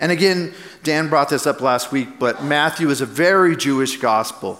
And 0.00 0.10
again, 0.10 0.54
Dan 0.82 1.08
brought 1.08 1.28
this 1.28 1.46
up 1.46 1.60
last 1.60 1.92
week, 1.92 2.18
but 2.18 2.42
Matthew 2.42 2.88
is 2.88 3.00
a 3.00 3.06
very 3.06 3.54
Jewish 3.54 3.98
gospel. 3.98 4.58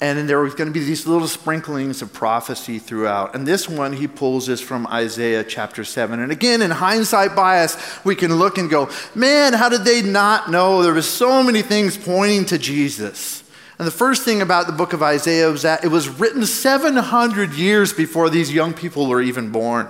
And 0.00 0.28
there 0.28 0.40
was 0.40 0.54
going 0.54 0.68
to 0.68 0.78
be 0.78 0.84
these 0.84 1.06
little 1.06 1.26
sprinklings 1.26 2.02
of 2.02 2.12
prophecy 2.12 2.78
throughout. 2.78 3.34
And 3.34 3.48
this 3.48 3.66
one, 3.66 3.94
he 3.94 4.06
pulls 4.06 4.46
this 4.46 4.60
from 4.60 4.86
Isaiah 4.88 5.42
chapter 5.42 5.84
7. 5.84 6.20
And 6.20 6.30
again, 6.30 6.60
in 6.60 6.70
hindsight 6.70 7.34
bias, 7.34 7.76
we 8.04 8.14
can 8.14 8.34
look 8.34 8.58
and 8.58 8.68
go, 8.68 8.90
man, 9.14 9.54
how 9.54 9.70
did 9.70 9.84
they 9.84 10.02
not 10.02 10.50
know? 10.50 10.82
There 10.82 10.92
was 10.92 11.08
so 11.08 11.42
many 11.42 11.62
things 11.62 11.96
pointing 11.96 12.44
to 12.46 12.58
Jesus. 12.58 13.42
And 13.78 13.86
the 13.86 13.92
first 13.92 14.22
thing 14.22 14.42
about 14.42 14.66
the 14.66 14.72
book 14.72 14.92
of 14.92 15.02
Isaiah 15.02 15.50
was 15.50 15.62
that 15.62 15.82
it 15.82 15.88
was 15.88 16.08
written 16.08 16.44
700 16.44 17.54
years 17.54 17.92
before 17.94 18.28
these 18.28 18.52
young 18.52 18.74
people 18.74 19.06
were 19.06 19.22
even 19.22 19.50
born. 19.50 19.88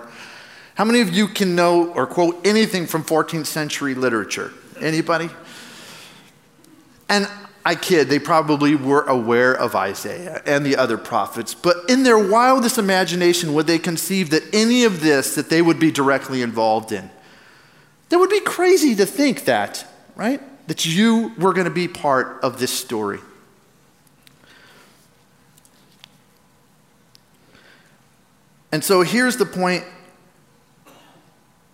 How 0.76 0.84
many 0.84 1.00
of 1.00 1.10
you 1.10 1.26
can 1.26 1.56
know 1.56 1.92
or 1.92 2.06
quote 2.06 2.46
anything 2.46 2.86
from 2.86 3.02
14th 3.02 3.46
century 3.46 3.94
literature? 3.94 4.52
Anybody? 4.80 5.30
And 7.08 7.28
I 7.64 7.74
kid, 7.74 8.08
they 8.08 8.20
probably 8.20 8.76
were 8.76 9.02
aware 9.02 9.52
of 9.52 9.74
Isaiah 9.74 10.40
and 10.46 10.64
the 10.64 10.76
other 10.76 10.96
prophets, 10.96 11.52
but 11.52 11.76
in 11.88 12.04
their 12.04 12.16
wildest 12.16 12.78
imagination, 12.78 13.54
would 13.54 13.66
they 13.66 13.80
conceive 13.80 14.30
that 14.30 14.42
any 14.54 14.84
of 14.84 15.00
this 15.00 15.34
that 15.34 15.50
they 15.50 15.62
would 15.62 15.80
be 15.80 15.90
directly 15.90 16.42
involved 16.42 16.92
in? 16.92 17.10
That 18.08 18.18
would 18.18 18.30
be 18.30 18.38
crazy 18.38 18.94
to 18.94 19.04
think 19.04 19.46
that, 19.46 19.84
right? 20.14 20.40
That 20.68 20.86
you 20.86 21.32
were 21.38 21.52
going 21.52 21.64
to 21.64 21.72
be 21.72 21.88
part 21.88 22.38
of 22.42 22.60
this 22.60 22.70
story. 22.70 23.18
And 28.70 28.84
so 28.84 29.02
here's 29.02 29.38
the 29.38 29.46
point 29.46 29.84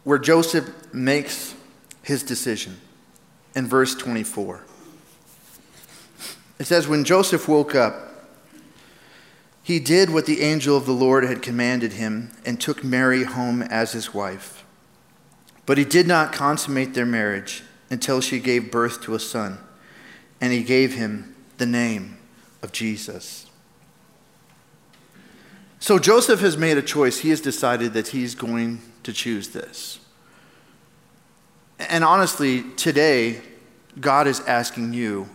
where 0.04 0.18
Joseph 0.18 0.94
makes 0.94 1.54
his 2.02 2.22
decision 2.22 2.80
in 3.54 3.66
verse 3.66 3.94
24. 3.94 4.64
It 6.58 6.66
says, 6.66 6.88
When 6.88 7.04
Joseph 7.04 7.48
woke 7.48 7.74
up, 7.74 8.08
he 9.62 9.78
did 9.78 10.10
what 10.10 10.26
the 10.26 10.42
angel 10.42 10.76
of 10.76 10.86
the 10.86 10.92
Lord 10.92 11.24
had 11.24 11.42
commanded 11.42 11.94
him 11.94 12.32
and 12.44 12.60
took 12.60 12.82
Mary 12.82 13.24
home 13.24 13.62
as 13.62 13.92
his 13.92 14.12
wife. 14.12 14.64
But 15.66 15.78
he 15.78 15.84
did 15.84 16.08
not 16.08 16.32
consummate 16.32 16.94
their 16.94 17.06
marriage 17.06 17.62
until 17.90 18.20
she 18.20 18.40
gave 18.40 18.72
birth 18.72 19.02
to 19.02 19.14
a 19.14 19.20
son, 19.20 19.58
and 20.40 20.52
he 20.52 20.64
gave 20.64 20.94
him 20.94 21.36
the 21.58 21.66
name 21.66 22.18
of 22.62 22.72
Jesus. 22.72 23.46
So 25.78 25.98
Joseph 25.98 26.40
has 26.40 26.56
made 26.56 26.78
a 26.78 26.82
choice. 26.82 27.18
He 27.18 27.30
has 27.30 27.40
decided 27.40 27.92
that 27.92 28.08
he's 28.08 28.34
going 28.34 28.82
to 29.02 29.12
choose 29.12 29.48
this. 29.48 29.98
And 31.88 32.04
honestly, 32.04 32.62
today, 32.76 33.40
God 34.00 34.26
is 34.26 34.40
asking 34.40 34.92
you 34.92 35.28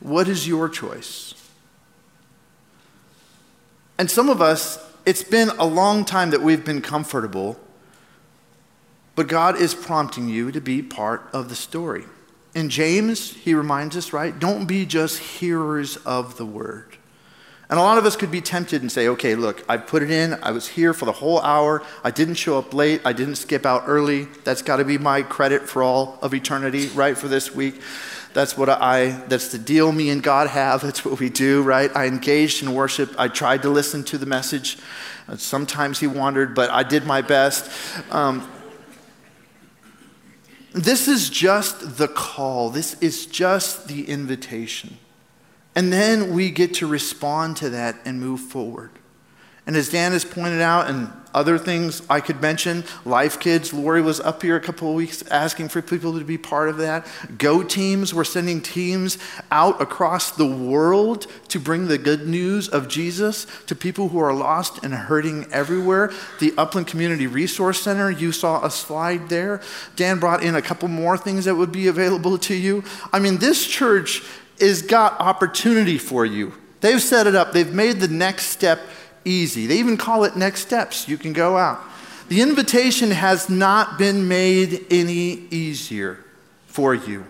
what 0.00 0.28
is 0.28 0.46
your 0.46 0.68
choice? 0.68 1.34
And 3.98 4.10
some 4.10 4.28
of 4.28 4.42
us, 4.42 4.78
it's 5.06 5.22
been 5.22 5.48
a 5.58 5.64
long 5.64 6.04
time 6.04 6.30
that 6.30 6.42
we've 6.42 6.64
been 6.64 6.82
comfortable, 6.82 7.58
but 9.14 9.26
God 9.26 9.56
is 9.56 9.74
prompting 9.74 10.28
you 10.28 10.52
to 10.52 10.60
be 10.60 10.82
part 10.82 11.28
of 11.32 11.48
the 11.48 11.54
story. 11.56 12.04
In 12.54 12.68
James, 12.68 13.32
he 13.32 13.54
reminds 13.54 13.96
us, 13.96 14.12
right? 14.12 14.38
Don't 14.38 14.66
be 14.66 14.84
just 14.84 15.18
hearers 15.18 15.96
of 15.98 16.36
the 16.36 16.46
word. 16.46 16.95
And 17.68 17.80
a 17.80 17.82
lot 17.82 17.98
of 17.98 18.06
us 18.06 18.14
could 18.14 18.30
be 18.30 18.40
tempted 18.40 18.82
and 18.82 18.92
say, 18.92 19.08
okay, 19.08 19.34
look, 19.34 19.64
I 19.68 19.76
put 19.76 20.02
it 20.02 20.10
in. 20.10 20.34
I 20.42 20.52
was 20.52 20.68
here 20.68 20.94
for 20.94 21.04
the 21.04 21.12
whole 21.12 21.40
hour. 21.40 21.82
I 22.04 22.12
didn't 22.12 22.34
show 22.34 22.58
up 22.58 22.72
late. 22.72 23.00
I 23.04 23.12
didn't 23.12 23.36
skip 23.36 23.66
out 23.66 23.84
early. 23.86 24.28
That's 24.44 24.62
got 24.62 24.76
to 24.76 24.84
be 24.84 24.98
my 24.98 25.22
credit 25.22 25.68
for 25.68 25.82
all 25.82 26.18
of 26.22 26.32
eternity, 26.32 26.86
right, 26.88 27.18
for 27.18 27.26
this 27.26 27.52
week. 27.52 27.80
That's 28.34 28.56
what 28.56 28.68
I, 28.68 29.08
that's 29.28 29.50
the 29.50 29.58
deal 29.58 29.90
me 29.90 30.10
and 30.10 30.22
God 30.22 30.48
have. 30.48 30.80
That's 30.82 31.04
what 31.06 31.18
we 31.18 31.30
do, 31.30 31.62
right? 31.62 31.90
I 31.96 32.06
engaged 32.06 32.62
in 32.62 32.74
worship. 32.74 33.14
I 33.18 33.28
tried 33.28 33.62
to 33.62 33.70
listen 33.70 34.04
to 34.04 34.18
the 34.18 34.26
message. 34.26 34.76
Sometimes 35.38 36.00
he 36.00 36.06
wandered, 36.06 36.54
but 36.54 36.70
I 36.70 36.82
did 36.82 37.06
my 37.06 37.22
best. 37.22 37.70
Um, 38.12 38.46
this 40.72 41.08
is 41.08 41.30
just 41.30 41.96
the 41.96 42.08
call, 42.08 42.68
this 42.68 43.00
is 43.00 43.24
just 43.24 43.88
the 43.88 44.06
invitation. 44.06 44.98
And 45.76 45.92
then 45.92 46.34
we 46.34 46.50
get 46.50 46.74
to 46.74 46.86
respond 46.86 47.58
to 47.58 47.70
that 47.70 47.96
and 48.04 48.18
move 48.18 48.40
forward. 48.40 48.90
And 49.66 49.76
as 49.76 49.90
Dan 49.90 50.12
has 50.12 50.24
pointed 50.24 50.62
out, 50.62 50.88
and 50.88 51.10
other 51.34 51.58
things 51.58 52.00
I 52.08 52.20
could 52.20 52.40
mention, 52.40 52.84
Life 53.04 53.40
Kids, 53.40 53.74
Lori 53.74 54.00
was 54.00 54.20
up 54.20 54.40
here 54.40 54.54
a 54.56 54.60
couple 54.60 54.88
of 54.88 54.94
weeks 54.94 55.22
asking 55.28 55.68
for 55.68 55.82
people 55.82 56.16
to 56.18 56.24
be 56.24 56.38
part 56.38 56.68
of 56.68 56.78
that. 56.78 57.04
Go 57.36 57.64
teams, 57.64 58.14
we're 58.14 58.24
sending 58.24 58.62
teams 58.62 59.18
out 59.50 59.82
across 59.82 60.30
the 60.30 60.46
world 60.46 61.26
to 61.48 61.58
bring 61.58 61.88
the 61.88 61.98
good 61.98 62.28
news 62.28 62.68
of 62.68 62.88
Jesus 62.88 63.46
to 63.66 63.74
people 63.74 64.08
who 64.08 64.20
are 64.20 64.32
lost 64.32 64.84
and 64.84 64.94
hurting 64.94 65.46
everywhere. 65.52 66.12
The 66.38 66.54
Upland 66.56 66.86
Community 66.86 67.26
Resource 67.26 67.82
Center, 67.82 68.08
you 68.10 68.30
saw 68.30 68.64
a 68.64 68.70
slide 68.70 69.28
there. 69.28 69.60
Dan 69.96 70.20
brought 70.20 70.44
in 70.44 70.54
a 70.54 70.62
couple 70.62 70.88
more 70.88 71.18
things 71.18 71.44
that 71.44 71.56
would 71.56 71.72
be 71.72 71.88
available 71.88 72.38
to 72.38 72.54
you. 72.54 72.84
I 73.12 73.18
mean, 73.18 73.38
this 73.38 73.66
church 73.66 74.22
has 74.60 74.82
got 74.82 75.20
opportunity 75.20 75.98
for 75.98 76.24
you. 76.24 76.52
They've 76.80 77.02
set 77.02 77.26
it 77.26 77.34
up, 77.34 77.52
they've 77.52 77.72
made 77.72 78.00
the 78.00 78.08
next 78.08 78.46
step 78.46 78.80
easy. 79.24 79.66
They 79.66 79.78
even 79.78 79.96
call 79.96 80.24
it 80.24 80.36
next 80.36 80.60
steps. 80.60 81.08
You 81.08 81.18
can 81.18 81.32
go 81.32 81.56
out. 81.56 81.80
The 82.28 82.40
invitation 82.40 83.10
has 83.10 83.48
not 83.48 83.98
been 83.98 84.28
made 84.28 84.86
any 84.90 85.46
easier 85.50 86.24
for 86.66 86.94
you. 86.94 87.26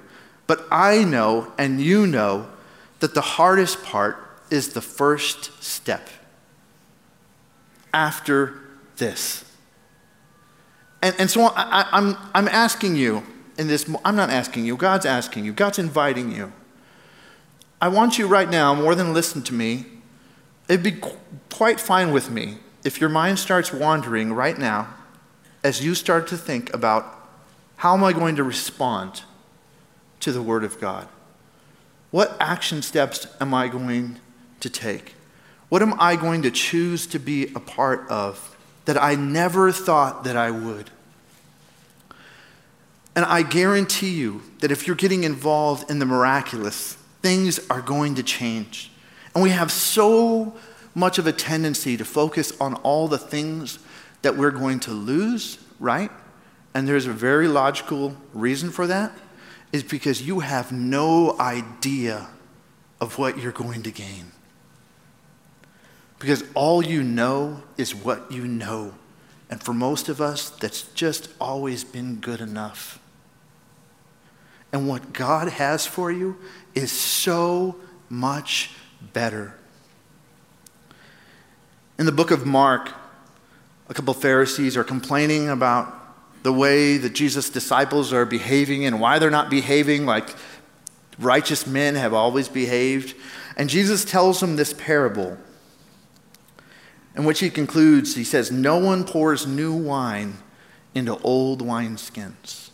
But 0.47 0.67
I 0.71 1.05
know 1.05 1.53
and 1.59 1.81
you 1.81 2.07
know 2.07 2.49
that 3.01 3.15
the 3.15 3.21
hardest 3.21 3.83
part 3.83 4.17
is 4.51 4.71
the 4.71 4.81
first 4.81 5.63
step 5.63 6.09
after 7.93 8.61
this. 8.97 9.45
And, 11.03 11.15
and 11.19 11.31
so 11.31 11.53
I, 11.55 11.89
I'm, 11.93 12.17
I'm 12.35 12.49
asking 12.49 12.97
you 12.97 13.23
in 13.59 13.69
this, 13.69 13.89
I'm 14.05 14.17
not 14.17 14.31
asking 14.31 14.67
you, 14.67 14.77
God's 14.77 15.07
asking 15.07 15.45
you, 15.45 15.53
God's 15.53 15.79
inviting 15.79 16.33
you. 16.33 16.53
I 17.81 17.89
want 17.89 18.19
you 18.19 18.27
right 18.27 18.49
now, 18.49 18.75
more 18.75 18.95
than 18.95 19.13
listen 19.13 19.43
to 19.43 19.55
me, 19.55 19.87
It'd 20.69 20.83
be 20.83 21.01
quite 21.51 21.79
fine 21.79 22.13
with 22.13 22.31
me 22.31 22.59
if 22.85 23.01
your 23.01 23.11
mind 23.11 23.39
starts 23.39 23.73
wandering 23.73 24.33
right 24.33 24.59
now 24.59 24.89
as 25.63 25.85
you 25.85 25.95
start 25.95 26.27
to 26.29 26.37
think 26.37 26.73
about 26.75 27.13
how 27.77 27.95
am 27.95 28.03
I 28.03 28.13
going 28.13 28.37
to 28.37 28.43
respond 28.43 29.23
to 30.21 30.33
the 30.33 30.43
Word 30.43 30.65
of 30.65 30.81
God? 30.81 31.07
What 32.11 32.37
action 32.41 32.83
steps 32.83 33.27
am 33.41 33.55
I 33.55 33.69
going 33.69 34.19
to 34.61 34.71
take? 34.71 35.15
What 35.69 35.83
am 35.83 35.95
I 36.01 36.17
going 36.17 36.43
to 36.43 36.51
choose 36.51 37.07
to 37.09 37.19
be 37.19 37.53
a 37.55 37.61
part 37.61 38.09
of 38.09 38.57
that 38.87 39.01
I 39.01 39.15
never 39.15 39.71
thought 39.71 40.25
that 40.25 40.37
I 40.37 40.51
would? 40.51 40.91
And 43.15 43.25
I 43.25 43.43
guarantee 43.43 44.15
you 44.15 44.43
that 44.61 44.71
if 44.71 44.87
you're 44.87 44.97
getting 44.97 45.25
involved 45.25 45.91
in 45.91 45.99
the 46.01 46.07
miraculous, 46.07 46.97
things 47.27 47.59
are 47.69 47.83
going 47.83 48.15
to 48.15 48.23
change. 48.23 48.89
And 49.35 49.43
we 49.43 49.51
have 49.51 49.73
so 49.73 50.55
much 50.95 51.19
of 51.19 51.27
a 51.27 51.33
tendency 51.33 51.97
to 51.97 52.05
focus 52.05 52.53
on 52.61 52.75
all 52.85 53.09
the 53.09 53.19
things 53.19 53.81
that 54.23 54.37
we're 54.37 54.53
going 54.53 54.79
to 54.79 54.93
lose, 54.93 55.59
right? 55.81 56.13
And 56.73 56.87
there's 56.87 57.07
a 57.07 57.13
very 57.13 57.49
logical 57.49 58.17
reason 58.33 58.71
for 58.71 58.87
that 58.87 59.11
is 59.73 59.83
because 59.83 60.23
you 60.23 60.39
have 60.39 60.71
no 60.71 61.37
idea 61.41 62.29
of 63.01 63.19
what 63.19 63.39
you're 63.39 63.51
going 63.51 63.83
to 63.83 63.91
gain. 63.91 64.31
Because 66.21 66.45
all 66.55 66.81
you 66.81 67.03
know 67.03 67.65
is 67.77 67.93
what 67.93 68.31
you 68.31 68.47
know. 68.47 68.95
And 69.51 69.61
for 69.61 69.75
most 69.75 70.09
of 70.09 70.21
us, 70.21 70.49
that's 70.51 70.83
just 70.93 71.29
always 71.41 71.83
been 71.83 72.21
good 72.21 72.41
enough. 72.41 73.01
And 74.73 74.89
what 74.89 75.13
God 75.13 75.49
has 75.49 75.87
for 75.87 76.13
you 76.13 76.37
is 76.77 76.93
so 76.93 77.77
much 78.09 78.71
better. 79.13 79.55
In 81.99 82.07
the 82.07 82.13
book 82.13 82.31
of 82.31 82.47
Mark, 82.47 82.93
a 83.89 83.95
couple 83.95 84.13
Pharisees 84.15 84.77
are 84.77 84.85
complaining 84.85 85.49
about 85.49 85.93
the 86.43 86.53
way 86.53 86.99
that 86.99 87.15
Jesus' 87.15 87.51
disciples 87.51 88.13
are 88.13 88.25
behaving 88.25 88.85
and 88.85 89.01
why 89.01 89.19
they're 89.19 89.31
not 89.31 89.51
behaving 89.51 90.07
like 90.07 90.29
righteous 91.19 91.67
men 91.67 91.95
have 91.95 92.13
always 92.13 92.49
behaved. 92.49 93.17
And 93.57 93.71
Jesus 93.71 94.05
tells 94.05 94.41
them 94.41 94.57
this 94.57 94.75
parable 94.75 95.39
in 97.17 97.25
which 97.25 97.41
he 97.41 97.49
concludes 97.49 98.15
he 98.15 98.25
says, 98.25 98.53
No 98.53 98.79
one 98.79 99.05
pours 99.05 99.47
new 99.47 99.75
wine 99.75 100.37
into 100.95 101.19
old 101.21 101.63
wineskins. 101.63 102.66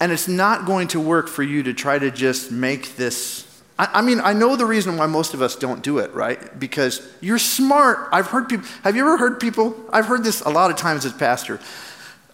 And 0.00 0.12
it's 0.12 0.28
not 0.28 0.64
going 0.64 0.88
to 0.88 1.00
work 1.00 1.28
for 1.28 1.42
you 1.42 1.62
to 1.64 1.74
try 1.74 1.98
to 1.98 2.10
just 2.10 2.52
make 2.52 2.96
this 2.96 3.48
I, 3.80 4.02
mean, 4.02 4.20
I 4.20 4.32
know 4.32 4.56
the 4.56 4.66
reason 4.66 4.96
why 4.96 5.06
most 5.06 5.34
of 5.34 5.42
us 5.42 5.54
don't 5.54 5.84
do 5.84 5.98
it, 5.98 6.12
right? 6.12 6.58
Because 6.58 7.00
you're 7.20 7.38
smart. 7.38 8.08
I've 8.10 8.26
heard 8.26 8.48
people, 8.48 8.66
have 8.82 8.96
you 8.96 9.02
ever 9.02 9.16
heard 9.16 9.38
people? 9.38 9.76
I've 9.92 10.06
heard 10.06 10.24
this 10.24 10.40
a 10.40 10.48
lot 10.48 10.72
of 10.72 10.76
times 10.76 11.04
as 11.04 11.12
pastor. 11.12 11.60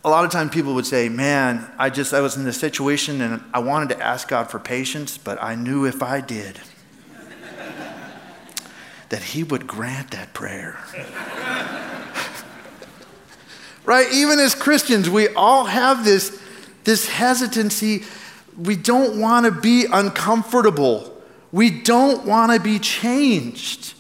A 0.07 0.09
lot 0.09 0.25
of 0.25 0.31
times 0.31 0.53
people 0.53 0.75
would 0.75 0.87
say, 0.87 1.11
Man, 1.11 1.71
I 1.79 1.91
just, 1.91 2.15
I 2.15 2.23
was 2.23 2.37
in 2.37 2.45
this 2.45 2.59
situation 2.59 3.21
and 3.21 3.45
I 3.53 3.59
wanted 3.59 3.91
to 3.91 4.03
ask 4.03 4.27
God 4.27 4.51
for 4.51 4.59
patience, 4.59 5.19
but 5.19 5.43
I 5.43 5.55
knew 5.55 5.85
if 5.85 6.03
I 6.03 6.23
did, 6.23 6.61
that 9.11 9.23
He 9.23 9.45
would 9.45 9.67
grant 9.67 10.13
that 10.13 10.33
prayer. 10.33 10.79
right? 13.85 14.11
Even 14.13 14.39
as 14.39 14.55
Christians, 14.55 15.11
we 15.11 15.29
all 15.29 15.67
have 15.67 16.07
this, 16.07 16.43
this 16.85 17.09
hesitancy. 17.09 18.05
We 18.57 18.77
don't 18.77 19.21
want 19.21 19.47
to 19.47 19.53
be 19.53 19.87
uncomfortable. 19.91 21.11
We 21.51 21.71
don't 21.71 22.25
want 22.25 22.53
to 22.53 22.61
be 22.61 22.79
changed. 22.79 23.95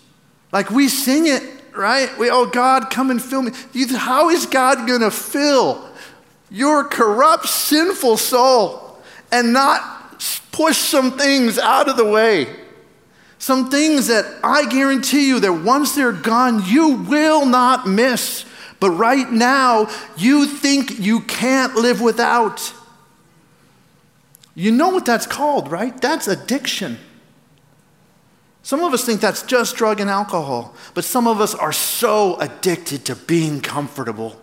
Like 0.52 0.70
we 0.70 0.88
sing 0.88 1.26
it, 1.26 1.42
right? 1.76 2.16
We, 2.18 2.30
oh, 2.30 2.46
God, 2.46 2.90
come 2.90 3.10
and 3.10 3.20
fill 3.22 3.42
me. 3.42 3.52
How 3.96 4.30
is 4.30 4.46
God 4.46 4.86
going 4.86 5.00
to 5.00 5.10
fill 5.10 5.88
your 6.50 6.84
corrupt, 6.84 7.46
sinful 7.46 8.16
soul 8.16 8.98
and 9.32 9.52
not 9.52 10.20
push 10.52 10.76
some 10.76 11.18
things 11.18 11.58
out 11.58 11.88
of 11.88 11.96
the 11.96 12.04
way? 12.04 12.54
Some 13.38 13.70
things 13.70 14.06
that 14.06 14.24
I 14.42 14.66
guarantee 14.66 15.28
you 15.28 15.40
that 15.40 15.52
once 15.52 15.94
they're 15.94 16.12
gone, 16.12 16.62
you 16.64 16.96
will 16.96 17.44
not 17.44 17.86
miss. 17.86 18.46
But 18.84 18.90
right 18.90 19.32
now, 19.32 19.88
you 20.14 20.44
think 20.44 21.00
you 21.00 21.20
can't 21.20 21.74
live 21.74 22.02
without. 22.02 22.74
You 24.54 24.72
know 24.72 24.90
what 24.90 25.06
that's 25.06 25.24
called, 25.26 25.70
right? 25.70 25.98
That's 26.02 26.28
addiction. 26.28 26.98
Some 28.62 28.84
of 28.84 28.92
us 28.92 29.02
think 29.02 29.22
that's 29.22 29.42
just 29.42 29.76
drug 29.76 30.00
and 30.00 30.10
alcohol, 30.10 30.74
but 30.92 31.02
some 31.02 31.26
of 31.26 31.40
us 31.40 31.54
are 31.54 31.72
so 31.72 32.38
addicted 32.40 33.06
to 33.06 33.16
being 33.16 33.62
comfortable 33.62 34.38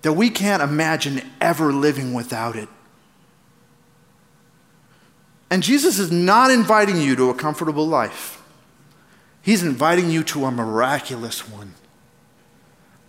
that 0.00 0.14
we 0.14 0.30
can't 0.30 0.62
imagine 0.62 1.20
ever 1.42 1.74
living 1.74 2.14
without 2.14 2.56
it. 2.56 2.70
And 5.50 5.62
Jesus 5.62 5.98
is 5.98 6.10
not 6.10 6.50
inviting 6.50 6.98
you 6.98 7.14
to 7.16 7.28
a 7.28 7.34
comfortable 7.34 7.86
life. 7.86 8.42
He's 9.42 9.62
inviting 9.62 10.08
you 10.08 10.24
to 10.24 10.46
a 10.46 10.50
miraculous 10.50 11.46
one 11.46 11.74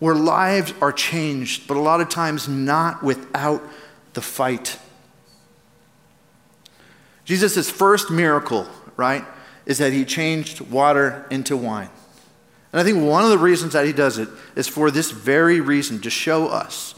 where 0.01 0.15
lives 0.15 0.73
are 0.81 0.91
changed, 0.91 1.65
but 1.65 1.77
a 1.77 1.79
lot 1.79 2.01
of 2.01 2.09
times 2.09 2.49
not 2.49 3.01
without 3.01 3.63
the 4.11 4.21
fight. 4.21 4.77
Jesus' 7.23 7.69
first 7.69 8.11
miracle, 8.11 8.67
right? 8.97 9.23
is 9.65 9.77
that 9.77 9.93
he 9.93 10.05
changed 10.05 10.61
water 10.61 11.25
into 11.29 11.55
wine. 11.55 11.89
And 12.71 12.79
I 12.79 12.83
think 12.83 13.03
one 13.03 13.23
of 13.23 13.29
the 13.29 13.37
reasons 13.37 13.73
that 13.73 13.85
he 13.85 13.93
does 13.93 14.17
it 14.17 14.29
is 14.55 14.67
for 14.67 14.91
this 14.91 15.11
very 15.11 15.59
reason 15.59 15.99
to 16.01 16.09
show 16.09 16.47
us. 16.47 16.95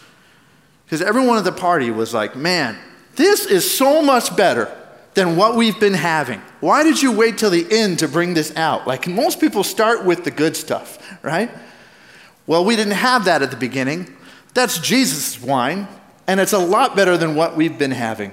Because 0.86 1.02
everyone 1.02 1.38
at 1.38 1.44
the 1.44 1.52
party 1.52 1.90
was 1.90 2.14
like, 2.14 2.36
man, 2.36 2.78
this 3.16 3.46
is 3.46 3.70
so 3.70 4.02
much 4.02 4.36
better 4.36 4.76
than 5.14 5.36
what 5.36 5.56
we've 5.56 5.80
been 5.80 5.94
having. 5.94 6.40
Why 6.60 6.84
did 6.84 7.02
you 7.02 7.12
wait 7.12 7.38
till 7.38 7.50
the 7.50 7.68
end 7.70 8.00
to 8.00 8.08
bring 8.08 8.34
this 8.34 8.56
out? 8.56 8.88
Like 8.88 9.08
most 9.08 9.40
people 9.40 9.64
start 9.64 10.06
with 10.06 10.24
the 10.24 10.32
good 10.32 10.56
stuff, 10.56 11.00
right? 11.24 11.52
Well, 12.46 12.66
we 12.66 12.76
didn't 12.76 12.94
have 12.94 13.26
that 13.26 13.42
at 13.42 13.52
the 13.52 13.58
beginning. 13.58 14.16
That's 14.54 14.80
Jesus' 14.80 15.42
wine, 15.42 15.88
and 16.28 16.40
it's 16.40 16.54
a 16.54 16.60
lot 16.60 16.96
better 16.96 17.18
than 17.18 17.36
what 17.36 17.56
we've 17.56 17.78
been 17.78 17.92
having. 17.92 18.32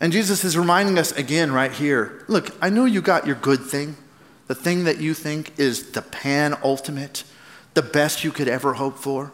And 0.00 0.12
Jesus 0.12 0.44
is 0.44 0.56
reminding 0.56 0.98
us 0.98 1.12
again 1.12 1.52
right 1.52 1.72
here 1.72 2.24
look, 2.26 2.56
I 2.62 2.70
know 2.70 2.84
you 2.86 3.02
got 3.02 3.26
your 3.26 3.36
good 3.36 3.60
thing, 3.60 3.96
the 4.46 4.54
thing 4.54 4.84
that 4.84 4.98
you 4.98 5.14
think 5.14 5.58
is 5.58 5.92
the 5.92 6.02
penultimate, 6.02 7.24
the 7.74 7.82
best 7.82 8.24
you 8.24 8.32
could 8.32 8.48
ever 8.48 8.74
hope 8.74 8.98
for. 8.98 9.32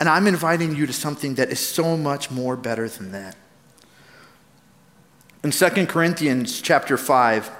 And 0.00 0.08
I'm 0.08 0.26
inviting 0.26 0.74
you 0.74 0.86
to 0.86 0.92
something 0.92 1.34
that 1.34 1.50
is 1.50 1.60
so 1.60 1.96
much 1.96 2.30
more 2.30 2.56
better 2.56 2.88
than 2.88 3.12
that. 3.12 3.36
In 5.44 5.50
2 5.50 5.86
Corinthians 5.86 6.60
chapter 6.60 6.96
5, 6.96 7.50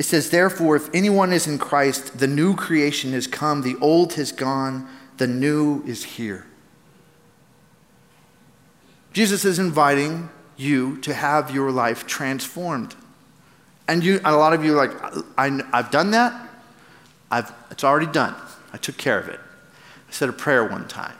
it 0.00 0.04
says, 0.04 0.30
Therefore, 0.30 0.76
if 0.76 0.88
anyone 0.94 1.30
is 1.30 1.46
in 1.46 1.58
Christ, 1.58 2.18
the 2.18 2.26
new 2.26 2.56
creation 2.56 3.12
has 3.12 3.26
come, 3.26 3.60
the 3.60 3.76
old 3.82 4.14
has 4.14 4.32
gone, 4.32 4.88
the 5.18 5.26
new 5.26 5.84
is 5.84 6.02
here. 6.02 6.46
Jesus 9.12 9.44
is 9.44 9.58
inviting 9.58 10.30
you 10.56 10.96
to 11.02 11.12
have 11.12 11.54
your 11.54 11.70
life 11.70 12.06
transformed. 12.06 12.94
And 13.88 14.02
you, 14.02 14.22
a 14.24 14.34
lot 14.34 14.54
of 14.54 14.64
you 14.64 14.78
are 14.78 14.86
like, 14.86 15.26
I, 15.36 15.60
I've 15.70 15.90
done 15.90 16.12
that. 16.12 16.48
I've, 17.30 17.52
it's 17.70 17.84
already 17.84 18.10
done. 18.10 18.34
I 18.72 18.78
took 18.78 18.96
care 18.96 19.18
of 19.18 19.28
it. 19.28 19.38
I 19.38 20.12
said 20.12 20.30
a 20.30 20.32
prayer 20.32 20.64
one 20.64 20.88
time. 20.88 21.16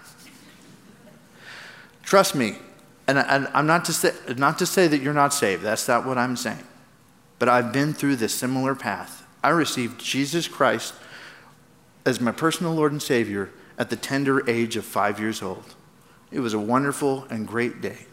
Trust 2.02 2.34
me, 2.34 2.56
and, 3.06 3.18
I, 3.18 3.46
am 3.52 3.66
not 3.66 3.84
to, 3.84 3.92
say, 3.92 4.14
not 4.38 4.58
to 4.58 4.64
say 4.64 4.88
that 4.88 5.02
you're 5.02 5.12
not 5.12 5.34
saved. 5.34 5.62
That's 5.62 5.86
not 5.86 6.06
what 6.06 6.16
I'm 6.16 6.34
saying. 6.34 6.64
But 7.40 7.48
I've 7.48 7.72
been 7.72 7.94
through 7.94 8.16
this 8.16 8.34
similar 8.34 8.74
path. 8.74 9.26
I 9.42 9.48
received 9.48 9.98
Jesus 9.98 10.46
Christ 10.46 10.94
as 12.04 12.20
my 12.20 12.32
personal 12.32 12.74
Lord 12.74 12.92
and 12.92 13.02
Savior 13.02 13.50
at 13.78 13.88
the 13.88 13.96
tender 13.96 14.48
age 14.48 14.76
of 14.76 14.84
five 14.84 15.18
years 15.18 15.40
old. 15.42 15.74
It 16.30 16.40
was 16.40 16.52
a 16.52 16.58
wonderful 16.60 17.24
and 17.30 17.48
great 17.48 17.80
day. 17.80 18.04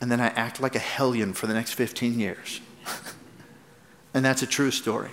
And 0.00 0.10
then 0.10 0.20
I 0.20 0.26
acted 0.26 0.62
like 0.62 0.74
a 0.74 0.80
hellion 0.80 1.32
for 1.32 1.46
the 1.46 1.54
next 1.54 1.74
15 1.74 2.18
years. 2.18 2.60
and 4.14 4.24
that's 4.24 4.42
a 4.42 4.48
true 4.48 4.72
story. 4.72 5.12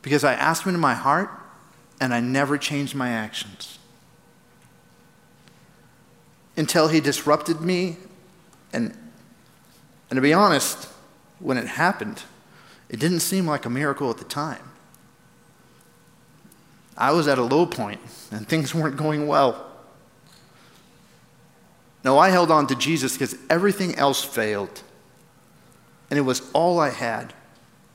Because 0.00 0.22
I 0.22 0.34
asked 0.34 0.62
him 0.62 0.68
into 0.70 0.80
my 0.80 0.94
heart, 0.94 1.28
and 2.00 2.14
I 2.14 2.20
never 2.20 2.56
changed 2.56 2.94
my 2.94 3.08
actions. 3.08 3.80
Until 6.56 6.86
he 6.86 7.00
disrupted 7.00 7.60
me. 7.60 7.96
And, 8.72 8.96
and 10.08 10.16
to 10.16 10.20
be 10.20 10.32
honest, 10.32 10.88
when 11.38 11.56
it 11.58 11.66
happened, 11.66 12.22
it 12.88 13.00
didn't 13.00 13.20
seem 13.20 13.46
like 13.46 13.64
a 13.64 13.70
miracle 13.70 14.10
at 14.10 14.18
the 14.18 14.24
time. 14.24 14.62
I 16.96 17.12
was 17.12 17.28
at 17.28 17.38
a 17.38 17.42
low 17.42 17.66
point, 17.66 18.00
and 18.30 18.48
things 18.48 18.74
weren't 18.74 18.96
going 18.96 19.26
well. 19.26 19.66
No, 22.04 22.18
I 22.18 22.30
held 22.30 22.50
on 22.50 22.68
to 22.68 22.74
Jesus 22.76 23.14
because 23.14 23.36
everything 23.50 23.96
else 23.96 24.22
failed. 24.22 24.82
And 26.08 26.18
it 26.18 26.22
was 26.22 26.40
all 26.52 26.78
I 26.78 26.90
had. 26.90 27.34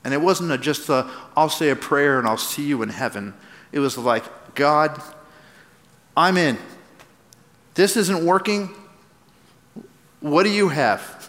And 0.04 0.12
it 0.12 0.20
wasn't 0.20 0.52
a, 0.52 0.58
just 0.58 0.88
a, 0.88 1.08
I'll 1.36 1.48
say 1.48 1.70
a 1.70 1.76
prayer 1.76 2.18
and 2.18 2.28
I'll 2.28 2.36
see 2.36 2.64
you 2.64 2.82
in 2.82 2.90
heaven. 2.90 3.32
It 3.72 3.78
was 3.78 3.96
like, 3.96 4.54
God, 4.54 5.00
I'm 6.14 6.36
in. 6.36 6.58
This 7.74 7.96
isn't 7.96 8.24
working. 8.24 8.68
What 10.20 10.42
do 10.42 10.50
you 10.50 10.68
have? 10.68 11.21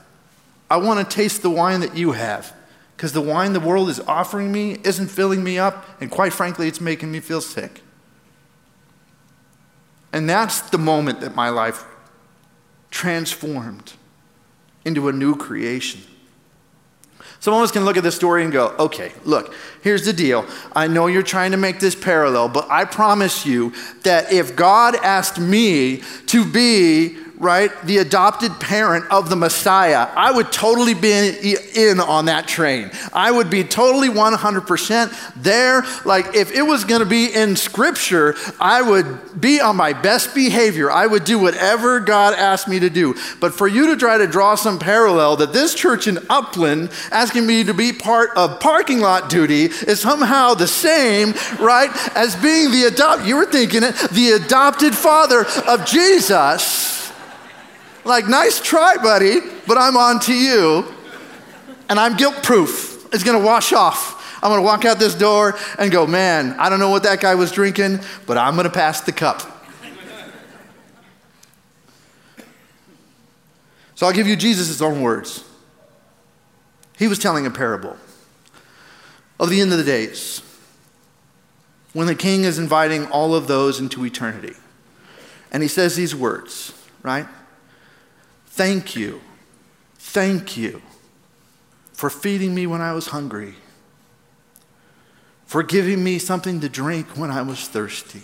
I 0.73 0.77
want 0.77 1.07
to 1.07 1.15
taste 1.15 1.43
the 1.43 1.51
wine 1.51 1.81
that 1.81 1.95
you 1.95 2.13
have 2.13 2.51
because 2.97 3.13
the 3.13 3.21
wine 3.21 3.53
the 3.53 3.59
world 3.59 3.89
is 3.89 3.99
offering 3.99 4.51
me 4.51 4.79
isn't 4.83 5.05
filling 5.05 5.43
me 5.43 5.59
up, 5.59 5.85
and 6.01 6.09
quite 6.09 6.33
frankly, 6.33 6.67
it's 6.67 6.81
making 6.81 7.11
me 7.11 7.19
feel 7.19 7.41
sick. 7.41 7.81
And 10.11 10.27
that's 10.27 10.61
the 10.61 10.79
moment 10.79 11.21
that 11.21 11.35
my 11.35 11.49
life 11.49 11.85
transformed 12.89 13.93
into 14.83 15.09
a 15.09 15.13
new 15.13 15.35
creation. 15.35 16.01
Some 17.39 17.53
of 17.53 17.61
us 17.61 17.71
can 17.71 17.85
look 17.85 17.97
at 17.97 18.03
this 18.03 18.15
story 18.15 18.43
and 18.43 18.51
go, 18.51 18.73
okay, 18.79 19.11
look, 19.25 19.53
here's 19.83 20.05
the 20.05 20.13
deal. 20.13 20.43
I 20.75 20.87
know 20.87 21.05
you're 21.05 21.21
trying 21.21 21.51
to 21.51 21.57
make 21.57 21.79
this 21.79 21.93
parallel, 21.93 22.49
but 22.49 22.67
I 22.71 22.85
promise 22.85 23.45
you 23.45 23.73
that 24.01 24.33
if 24.33 24.55
God 24.55 24.95
asked 24.95 25.39
me 25.39 26.01
to 26.27 26.51
be 26.51 27.19
right, 27.43 27.69
the 27.83 27.97
adopted 27.97 28.59
parent 28.59 29.05
of 29.11 29.29
the 29.29 29.35
Messiah, 29.35 30.07
I 30.15 30.31
would 30.31 30.51
totally 30.51 30.93
be 30.93 31.57
in 31.75 31.99
on 31.99 32.25
that 32.25 32.47
train. 32.47 32.89
I 33.11 33.29
would 33.29 33.49
be 33.49 33.63
totally 33.63 34.07
100% 34.07 35.33
there. 35.35 35.83
Like, 36.05 36.33
if 36.35 36.51
it 36.51 36.61
was 36.61 36.85
going 36.85 37.01
to 37.01 37.05
be 37.05 37.33
in 37.33 37.55
Scripture, 37.57 38.35
I 38.59 38.81
would 38.81 39.39
be 39.39 39.59
on 39.59 39.75
my 39.75 39.91
best 39.93 40.33
behavior. 40.33 40.89
I 40.89 41.05
would 41.05 41.25
do 41.25 41.37
whatever 41.37 41.99
God 41.99 42.33
asked 42.33 42.67
me 42.67 42.79
to 42.79 42.89
do. 42.89 43.15
But 43.39 43.53
for 43.53 43.67
you 43.67 43.87
to 43.87 43.97
try 43.97 44.17
to 44.17 44.25
draw 44.25 44.55
some 44.55 44.79
parallel 44.79 45.35
that 45.37 45.51
this 45.51 45.75
church 45.75 46.07
in 46.07 46.19
Upland 46.29 46.91
asking 47.11 47.45
me 47.45 47.65
to 47.65 47.73
be 47.73 47.91
part 47.91 48.29
of 48.37 48.61
parking 48.61 49.01
lot 49.01 49.29
duty 49.29 49.65
is 49.65 49.99
somehow 49.99 50.53
the 50.53 50.67
same, 50.67 51.33
right, 51.59 51.91
as 52.15 52.35
being 52.37 52.71
the 52.71 52.85
adopt. 52.85 53.25
You 53.25 53.35
were 53.35 53.45
thinking 53.45 53.83
it, 53.83 53.95
the 54.11 54.31
adopted 54.31 54.95
father 54.95 55.45
of 55.67 55.85
Jesus. 55.85 57.02
Like, 58.05 58.27
nice 58.27 58.59
try, 58.59 58.97
buddy, 58.97 59.39
but 59.65 59.77
I'm 59.77 59.95
on 59.95 60.19
to 60.21 60.33
you. 60.33 60.85
And 61.89 61.99
I'm 61.99 62.17
guilt 62.17 62.43
proof. 62.43 63.13
It's 63.13 63.23
gonna 63.23 63.43
wash 63.43 63.73
off. 63.73 64.41
I'm 64.43 64.49
gonna 64.49 64.61
walk 64.61 64.83
out 64.83 64.99
this 64.99 65.15
door 65.15 65.55
and 65.77 65.91
go, 65.91 66.05
man, 66.05 66.55
I 66.59 66.69
don't 66.69 66.79
know 66.79 66.89
what 66.89 67.03
that 67.03 67.21
guy 67.21 67.35
was 67.35 67.51
drinking, 67.51 67.99
but 68.25 68.37
I'm 68.37 68.55
gonna 68.55 68.69
pass 68.69 69.01
the 69.01 69.11
cup. 69.11 69.41
So 73.95 74.07
I'll 74.07 74.13
give 74.13 74.27
you 74.27 74.35
Jesus' 74.35 74.81
own 74.81 75.01
words. 75.01 75.43
He 76.97 77.07
was 77.07 77.19
telling 77.19 77.45
a 77.45 77.51
parable 77.51 77.95
of 79.39 79.49
the 79.49 79.61
end 79.61 79.71
of 79.71 79.77
the 79.77 79.83
days 79.83 80.41
when 81.93 82.07
the 82.07 82.15
king 82.15 82.43
is 82.43 82.59
inviting 82.59 83.05
all 83.07 83.35
of 83.35 83.47
those 83.47 83.79
into 83.79 84.05
eternity. 84.05 84.55
And 85.51 85.61
he 85.61 85.69
says 85.69 85.95
these 85.95 86.15
words, 86.15 86.73
right? 87.01 87.27
Thank 88.53 88.95
you. 88.95 89.19
Thank 89.97 90.57
you 90.57 90.79
for 91.91 92.11
feeding 92.11 92.53
me 92.53 92.67
when 92.67 92.81
I 92.81 92.93
was 92.93 93.07
hungry, 93.07 93.55
for 95.47 95.63
giving 95.63 96.03
me 96.03 96.19
something 96.19 96.59
to 96.59 96.69
drink 96.69 97.17
when 97.17 97.31
I 97.31 97.41
was 97.41 97.67
thirsty, 97.67 98.21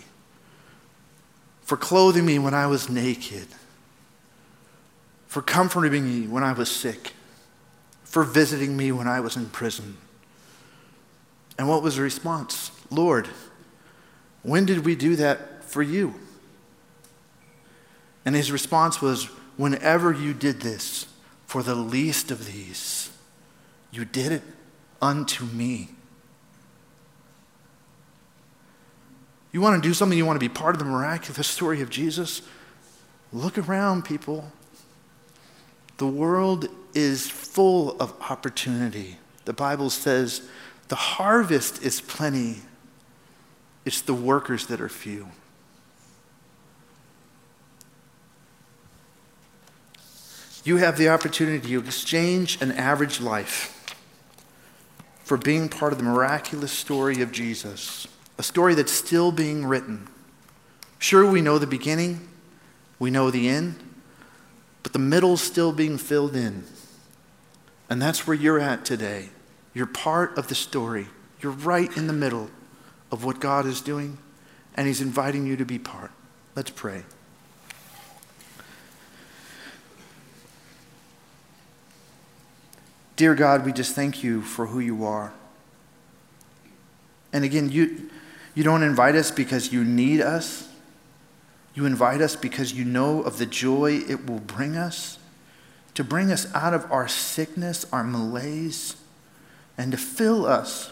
for 1.62 1.76
clothing 1.76 2.24
me 2.24 2.38
when 2.38 2.54
I 2.54 2.68
was 2.68 2.88
naked, 2.88 3.48
for 5.26 5.42
comforting 5.42 6.04
me 6.04 6.28
when 6.28 6.44
I 6.44 6.52
was 6.52 6.70
sick, 6.70 7.12
for 8.04 8.22
visiting 8.22 8.76
me 8.76 8.92
when 8.92 9.08
I 9.08 9.18
was 9.18 9.36
in 9.36 9.46
prison. 9.46 9.96
And 11.58 11.68
what 11.68 11.82
was 11.82 11.96
the 11.96 12.02
response? 12.02 12.70
Lord, 12.88 13.26
when 14.44 14.64
did 14.64 14.84
we 14.84 14.94
do 14.94 15.16
that 15.16 15.64
for 15.64 15.82
you? 15.82 16.14
And 18.24 18.36
his 18.36 18.52
response 18.52 19.02
was, 19.02 19.28
whenever 19.60 20.10
you 20.10 20.32
did 20.32 20.60
this 20.60 21.06
for 21.44 21.62
the 21.62 21.74
least 21.74 22.30
of 22.30 22.46
these, 22.46 23.10
you 23.90 24.06
did 24.06 24.32
it 24.32 24.42
unto 25.02 25.44
me. 25.44 25.90
You 29.52 29.60
want 29.60 29.82
to 29.82 29.86
do 29.86 29.92
something, 29.92 30.16
you 30.16 30.24
want 30.24 30.40
to 30.40 30.48
be 30.48 30.48
part 30.48 30.74
of 30.74 30.78
the 30.78 30.86
miraculous 30.86 31.46
story 31.46 31.82
of 31.82 31.90
Jesus? 31.90 32.40
Look 33.34 33.58
around, 33.58 34.06
people. 34.06 34.50
The 35.98 36.06
world 36.06 36.66
is 36.94 37.28
full 37.28 38.00
of 38.00 38.14
opportunity. 38.30 39.18
The 39.44 39.52
Bible 39.52 39.90
says 39.90 40.40
the 40.88 40.96
harvest 40.96 41.82
is 41.82 42.00
plenty, 42.00 42.62
it's 43.84 44.00
the 44.00 44.14
workers 44.14 44.68
that 44.68 44.80
are 44.80 44.88
few. 44.88 45.28
You 50.64 50.76
have 50.76 50.98
the 50.98 51.08
opportunity 51.08 51.68
to 51.68 51.78
exchange 51.78 52.60
an 52.60 52.72
average 52.72 53.20
life 53.20 53.76
for 55.24 55.36
being 55.36 55.68
part 55.68 55.92
of 55.92 55.98
the 55.98 56.04
miraculous 56.04 56.72
story 56.72 57.22
of 57.22 57.32
Jesus, 57.32 58.06
a 58.38 58.42
story 58.42 58.74
that's 58.74 58.92
still 58.92 59.32
being 59.32 59.64
written. 59.64 60.08
Sure, 60.98 61.24
we 61.24 61.40
know 61.40 61.58
the 61.58 61.66
beginning, 61.66 62.28
we 62.98 63.10
know 63.10 63.30
the 63.30 63.48
end, 63.48 63.76
but 64.82 64.92
the 64.92 64.98
middle's 64.98 65.40
still 65.40 65.72
being 65.72 65.98
filled 65.98 66.36
in. 66.36 66.64
And 67.88 68.00
that's 68.00 68.26
where 68.26 68.36
you're 68.36 68.58
at 68.58 68.84
today. 68.84 69.30
You're 69.72 69.86
part 69.86 70.36
of 70.36 70.48
the 70.48 70.54
story. 70.54 71.06
You're 71.40 71.52
right 71.52 71.94
in 71.96 72.06
the 72.06 72.12
middle 72.12 72.50
of 73.10 73.24
what 73.24 73.40
God 73.40 73.66
is 73.66 73.80
doing, 73.80 74.18
and 74.74 74.86
He's 74.86 75.00
inviting 75.00 75.46
you 75.46 75.56
to 75.56 75.64
be 75.64 75.78
part. 75.78 76.10
Let's 76.54 76.70
pray. 76.70 77.04
Dear 83.20 83.34
God, 83.34 83.66
we 83.66 83.72
just 83.74 83.94
thank 83.94 84.24
you 84.24 84.40
for 84.40 84.64
who 84.64 84.80
you 84.80 85.04
are. 85.04 85.34
And 87.34 87.44
again, 87.44 87.68
you, 87.68 88.08
you 88.54 88.64
don't 88.64 88.82
invite 88.82 89.14
us 89.14 89.30
because 89.30 89.70
you 89.70 89.84
need 89.84 90.22
us. 90.22 90.66
You 91.74 91.84
invite 91.84 92.22
us 92.22 92.34
because 92.34 92.72
you 92.72 92.82
know 92.86 93.20
of 93.20 93.36
the 93.36 93.44
joy 93.44 94.00
it 94.08 94.26
will 94.26 94.38
bring 94.38 94.74
us 94.74 95.18
to 95.92 96.02
bring 96.02 96.32
us 96.32 96.50
out 96.54 96.72
of 96.72 96.90
our 96.90 97.06
sickness, 97.08 97.84
our 97.92 98.04
malaise, 98.04 98.96
and 99.76 99.92
to 99.92 99.98
fill 99.98 100.46
us 100.46 100.90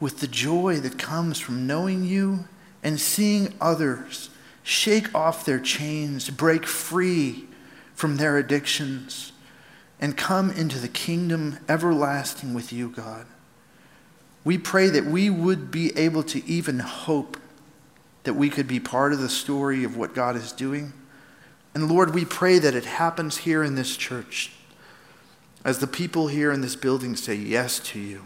with 0.00 0.20
the 0.20 0.28
joy 0.28 0.80
that 0.80 0.98
comes 0.98 1.38
from 1.38 1.66
knowing 1.66 2.04
you 2.04 2.40
and 2.82 3.00
seeing 3.00 3.54
others 3.58 4.28
shake 4.62 5.14
off 5.14 5.46
their 5.46 5.60
chains, 5.60 6.28
break 6.28 6.66
free 6.66 7.46
from 7.94 8.18
their 8.18 8.36
addictions 8.36 9.31
and 10.02 10.16
come 10.16 10.50
into 10.50 10.80
the 10.80 10.88
kingdom 10.88 11.60
everlasting 11.68 12.52
with 12.52 12.72
you, 12.72 12.88
God. 12.88 13.24
We 14.42 14.58
pray 14.58 14.88
that 14.88 15.06
we 15.06 15.30
would 15.30 15.70
be 15.70 15.96
able 15.96 16.24
to 16.24 16.44
even 16.44 16.80
hope 16.80 17.36
that 18.24 18.34
we 18.34 18.50
could 18.50 18.66
be 18.66 18.80
part 18.80 19.12
of 19.12 19.20
the 19.20 19.28
story 19.28 19.84
of 19.84 19.96
what 19.96 20.12
God 20.12 20.34
is 20.34 20.50
doing. 20.50 20.92
And 21.72 21.88
Lord, 21.88 22.12
we 22.12 22.24
pray 22.24 22.58
that 22.58 22.74
it 22.74 22.84
happens 22.84 23.38
here 23.38 23.62
in 23.62 23.76
this 23.76 23.96
church 23.96 24.50
as 25.64 25.78
the 25.78 25.86
people 25.86 26.26
here 26.26 26.50
in 26.50 26.62
this 26.62 26.74
building 26.74 27.14
say 27.14 27.36
yes 27.36 27.78
to 27.78 28.00
you. 28.00 28.22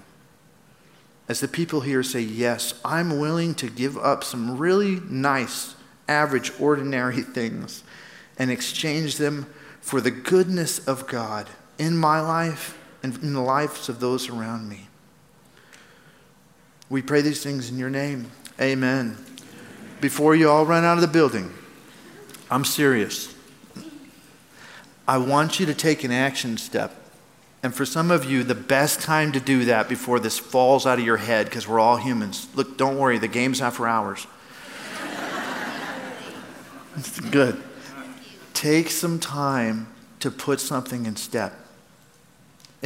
as 1.29 1.41
the 1.41 1.49
people 1.49 1.83
here 1.83 2.03
say, 2.03 2.21
Yes, 2.21 2.73
I'm 2.85 3.19
willing 3.19 3.55
to 3.57 3.69
give 3.69 3.99
up 3.99 4.25
some 4.25 4.57
really 4.57 5.01
nice, 5.11 5.75
average, 6.09 6.53
ordinary 6.59 7.21
things 7.39 7.85
and 8.39 8.51
exchange 8.51 9.19
them 9.19 9.53
for 9.83 10.01
the 10.01 10.11
goodness 10.11 10.79
of 10.87 11.07
God 11.07 11.51
in 11.79 11.97
my 11.97 12.21
life 12.21 12.79
and 13.03 13.17
in 13.23 13.35
the 13.35 13.41
lives 13.41 13.89
of 13.89 14.01
those 14.01 14.29
around 14.29 14.69
me. 14.69 14.89
We 16.89 17.03
pray 17.03 17.21
these 17.21 17.43
things 17.43 17.71
in 17.71 17.79
your 17.79 17.91
name. 17.91 18.31
Amen. 18.61 19.17
Before 20.01 20.35
you 20.35 20.49
all 20.49 20.65
run 20.65 20.85
out 20.85 20.95
of 20.95 21.01
the 21.01 21.09
building, 21.09 21.53
I'm 22.51 22.65
serious. 22.65 23.35
I 25.09 25.19
want 25.19 25.61
you 25.61 25.67
to 25.67 25.75
take 25.75 26.05
an 26.05 26.11
action 26.11 26.57
step. 26.57 26.95
And 27.63 27.75
for 27.75 27.85
some 27.85 28.11
of 28.11 28.25
you, 28.25 28.45
the 28.45 28.55
best 28.55 29.01
time 29.01 29.33
to 29.33 29.41
do 29.41 29.65
that 29.65 29.89
before 29.89 30.21
this 30.21 30.39
falls 30.39 30.87
out 30.87 30.99
of 30.99 31.05
your 31.05 31.17
head, 31.17 31.47
because 31.47 31.67
we're 31.67 31.81
all 31.81 31.97
humans. 31.97 32.47
Look, 32.55 32.77
don't 32.77 32.99
worry, 32.99 33.19
the 33.19 33.29
game's 33.29 33.61
not 33.61 33.75
for 33.75 33.89
hours. 33.89 34.27
Good. 37.31 37.61
Take 38.55 38.91
some 38.91 39.19
time 39.19 39.89
to 40.21 40.31
put 40.31 40.61
something 40.61 41.07
in 41.07 41.17
step, 41.17 41.53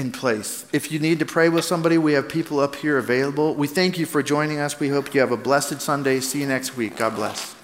in 0.01 0.11
place. 0.11 0.65
If 0.73 0.91
you 0.91 0.99
need 0.99 1.19
to 1.19 1.27
pray 1.27 1.51
with 1.51 1.65
somebody, 1.65 1.99
we 1.99 2.15
have 2.15 2.29
people 2.29 2.59
up 2.59 2.75
here 2.75 2.97
available. 2.97 3.55
We 3.55 3.69
thank 3.69 3.99
you 3.99 4.07
for 4.07 4.23
joining 4.23 4.59
us. 4.59 4.81
We 4.81 4.89
hope 4.89 5.15
you 5.15 5.21
have 5.21 5.31
a 5.31 5.37
blessed 5.37 5.81
Sunday. 5.81 6.21
See 6.21 6.41
you 6.41 6.47
next 6.47 6.77
week. 6.77 6.97
God 6.97 7.15
bless. 7.15 7.60